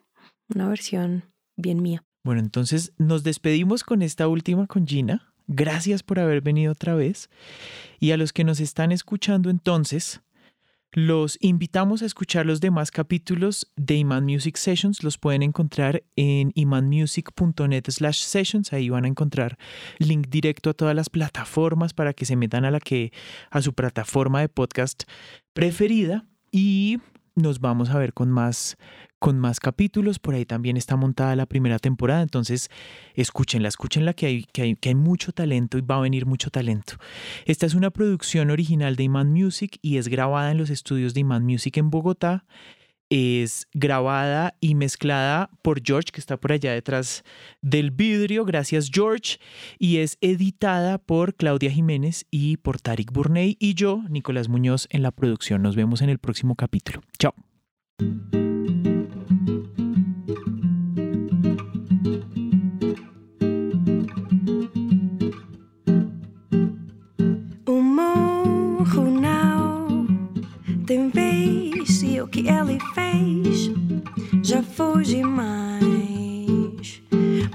una 0.56 0.68
versión 0.68 1.26
bien 1.56 1.82
mía. 1.82 2.04
Bueno, 2.24 2.42
entonces 2.42 2.94
nos 2.98 3.24
despedimos 3.24 3.84
con 3.84 4.02
esta 4.02 4.28
última 4.28 4.68
con 4.68 4.88
Gina. 4.88 5.34
Gracias 5.48 6.04
por 6.04 6.20
haber 6.20 6.42
venido 6.42 6.72
otra 6.72 6.96
vez. 6.96 7.30
Y 8.00 8.12
a 8.12 8.18
los 8.18 8.32
que 8.32 8.44
nos 8.44 8.60
están 8.60 8.92
escuchando 8.92 9.50
entonces, 9.50 10.22
los 10.94 11.40
invitamos 11.42 12.04
a 12.04 12.06
escuchar 12.06 12.46
los 12.46 12.62
demás 12.62 12.92
capítulos 12.92 13.72
de 13.76 13.96
Iman 13.96 14.26
Music 14.26 14.58
Sessions. 14.58 15.04
Los 15.04 15.18
pueden 15.18 15.42
encontrar 15.42 16.04
en 16.16 16.52
imanmusic.net 16.54 17.84
slash 17.90 18.20
sessions. 18.20 18.72
Ahí 18.74 18.90
van 18.90 19.06
a 19.06 19.08
encontrar 19.08 19.58
link 19.98 20.28
directo 20.30 20.70
a 20.70 20.74
todas 20.74 20.96
las 20.96 21.10
plataformas 21.10 21.94
para 21.94 22.14
que 22.14 22.26
se 22.26 22.36
metan 22.36 22.64
a 22.64 22.72
la 22.72 22.80
que 22.80 23.12
a 23.50 23.62
su 23.62 23.74
plataforma 23.74 24.42
de 24.42 24.50
podcast 24.50 25.04
preferida. 25.54 26.26
Y 26.52 27.00
nos 27.36 27.60
vamos 27.60 27.90
a 27.90 27.98
ver 27.98 28.14
con 28.14 28.32
más 28.32 28.78
con 29.24 29.40
más 29.40 29.62
capítulos. 29.62 30.20
Por 30.20 30.36
ahí 30.36 30.46
también 30.46 30.76
está 30.76 30.98
montada 30.98 31.38
la 31.38 31.46
primera 31.46 31.80
temporada. 31.80 32.22
Entonces, 32.22 32.70
escúchenla, 33.16 33.70
escúchenla 33.70 34.14
que 34.14 34.26
hay, 34.26 34.44
que 34.44 34.64
hay, 34.64 34.76
que 34.76 34.90
hay 34.90 34.96
mucho 34.96 35.32
talento 35.32 35.78
y 35.78 35.82
va 35.82 35.96
a 35.96 36.02
venir 36.02 36.26
mucho 36.26 36.50
talento. 36.50 36.96
Esta 37.46 37.66
es 37.66 37.74
una 37.74 37.90
producción 37.90 38.52
original 38.52 38.98
de 38.98 39.04
Iman 39.04 39.32
Music 39.32 39.80
y 39.82 39.96
es 39.96 40.10
grabada 40.10 40.52
en 40.52 40.58
los 40.58 40.70
estudios 40.70 41.14
de 41.14 41.22
Iman 41.22 41.46
Music 41.46 41.78
en 41.78 41.90
Bogotá. 41.90 42.44
Es 43.10 43.68
grabada 43.74 44.56
y 44.60 44.76
mezclada 44.76 45.50
por 45.62 45.82
George, 45.84 46.12
que 46.12 46.20
está 46.20 46.38
por 46.38 46.52
allá 46.52 46.74
detrás 46.74 47.24
del 47.62 47.92
vidrio. 47.92 48.46
Gracias, 48.46 48.90
George. 48.92 49.38
Y 49.78 49.98
es 49.98 50.18
editada 50.22 50.98
por 50.98 51.36
Claudia 51.36 51.72
Jiménez 51.72 52.26
y 52.32 52.58
por 52.58 52.82
Tarik 52.82 53.12
Burney 53.12 53.58
y 53.60 53.76
yo, 53.76 54.04
Nicolás 54.10 54.50
Muñoz, 54.50 54.88
en 54.90 55.04
la 55.04 55.12
producción. 55.12 55.62
Nos 55.62 55.76
vemos 55.76 56.02
en 56.02 56.10
el 56.10 56.20
próximo 56.20 56.56
capítulo. 56.56 57.02
Chao. 57.20 57.34
O 70.86 71.23
que 72.34 72.48
ele 72.50 72.80
fez 72.96 73.72
já 74.42 74.64
foi 74.64 75.04
demais. 75.04 75.54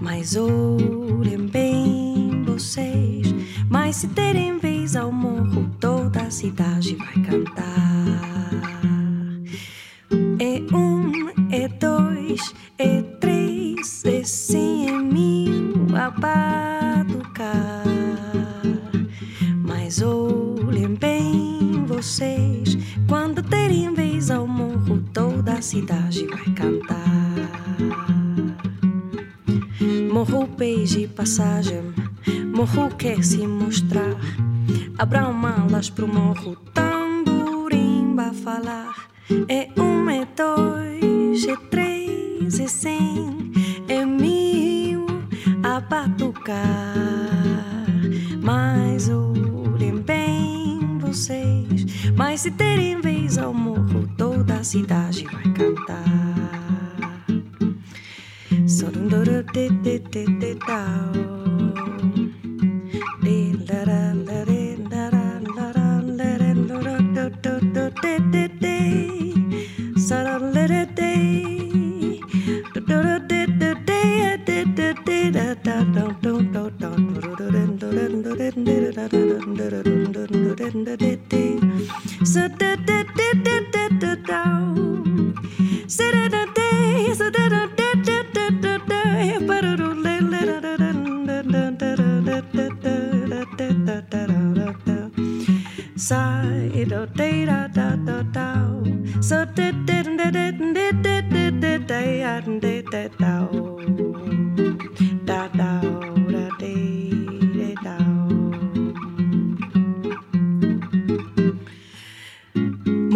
Mas 0.00 0.36
olhem 0.36 1.48
bem 1.50 2.44
vocês, 2.44 3.34
mas 3.68 3.96
se 3.96 4.06
terem 4.08 4.56
vez 4.58 4.94
ao 4.94 5.10
morro, 5.10 5.68
toda 5.80 6.22
a 6.22 6.30
cidade 6.30 6.94
vai 6.94 7.24
cantar. 7.24 8.27
Morro 32.58 32.90
quer 32.90 33.22
se 33.22 33.46
mostrar. 33.46 34.16
Abram 34.98 35.32
malas 35.32 35.88
pro 35.88 36.08
morro, 36.08 36.56
tamborim 36.74 36.87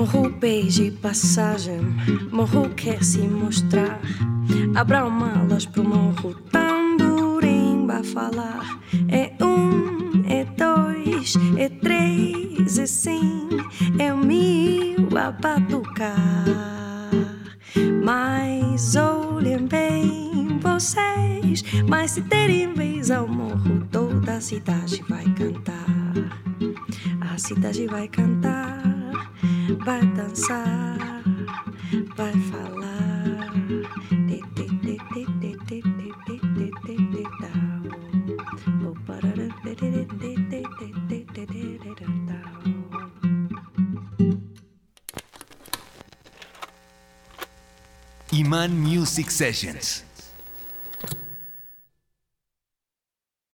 Morro 0.03 0.29
beije 0.29 0.91
passagem, 0.91 1.81
morro 2.33 2.69
quer 2.75 3.05
se 3.05 3.21
mostrar. 3.21 4.01
Abram 4.75 5.09
malas 5.09 5.65
pro 5.65 5.85
morro, 5.85 6.35
tamborim 6.51 7.87
vai 7.87 8.03
falar. 8.03 8.82
É 9.09 9.33
um, 9.43 10.23
é 10.29 10.45
dois, 10.45 11.35
é 11.59 11.69
três, 11.69 12.79
é 12.79 12.87
cem, 12.87 13.49
é 13.99 14.13
mil 14.13 15.09
a 15.17 15.31
batucar. 15.31 16.45
Mas 18.05 18.97
olhem 18.97 19.67
bem 19.67 20.59
vocês, 20.59 21.63
mas 21.89 22.13
se 22.13 22.23
terem 22.23 22.75
vez 22.75 23.11
ao 23.11 23.27
morro, 23.27 23.87
toda 23.91 24.35
a 24.35 24.41
cidade 24.41 25.03
vai 25.09 25.25
cantar. 25.35 25.83
A 27.21 27.39
cidade 27.39 27.87
vai 27.87 28.09
cantar, 28.09 28.83
vai 29.85 30.05
dançar, 30.07 31.23
vai 32.17 32.33
falar. 32.33 32.92
Iman 48.53 48.85
Music 48.85 49.31
Sessions. 49.31 50.03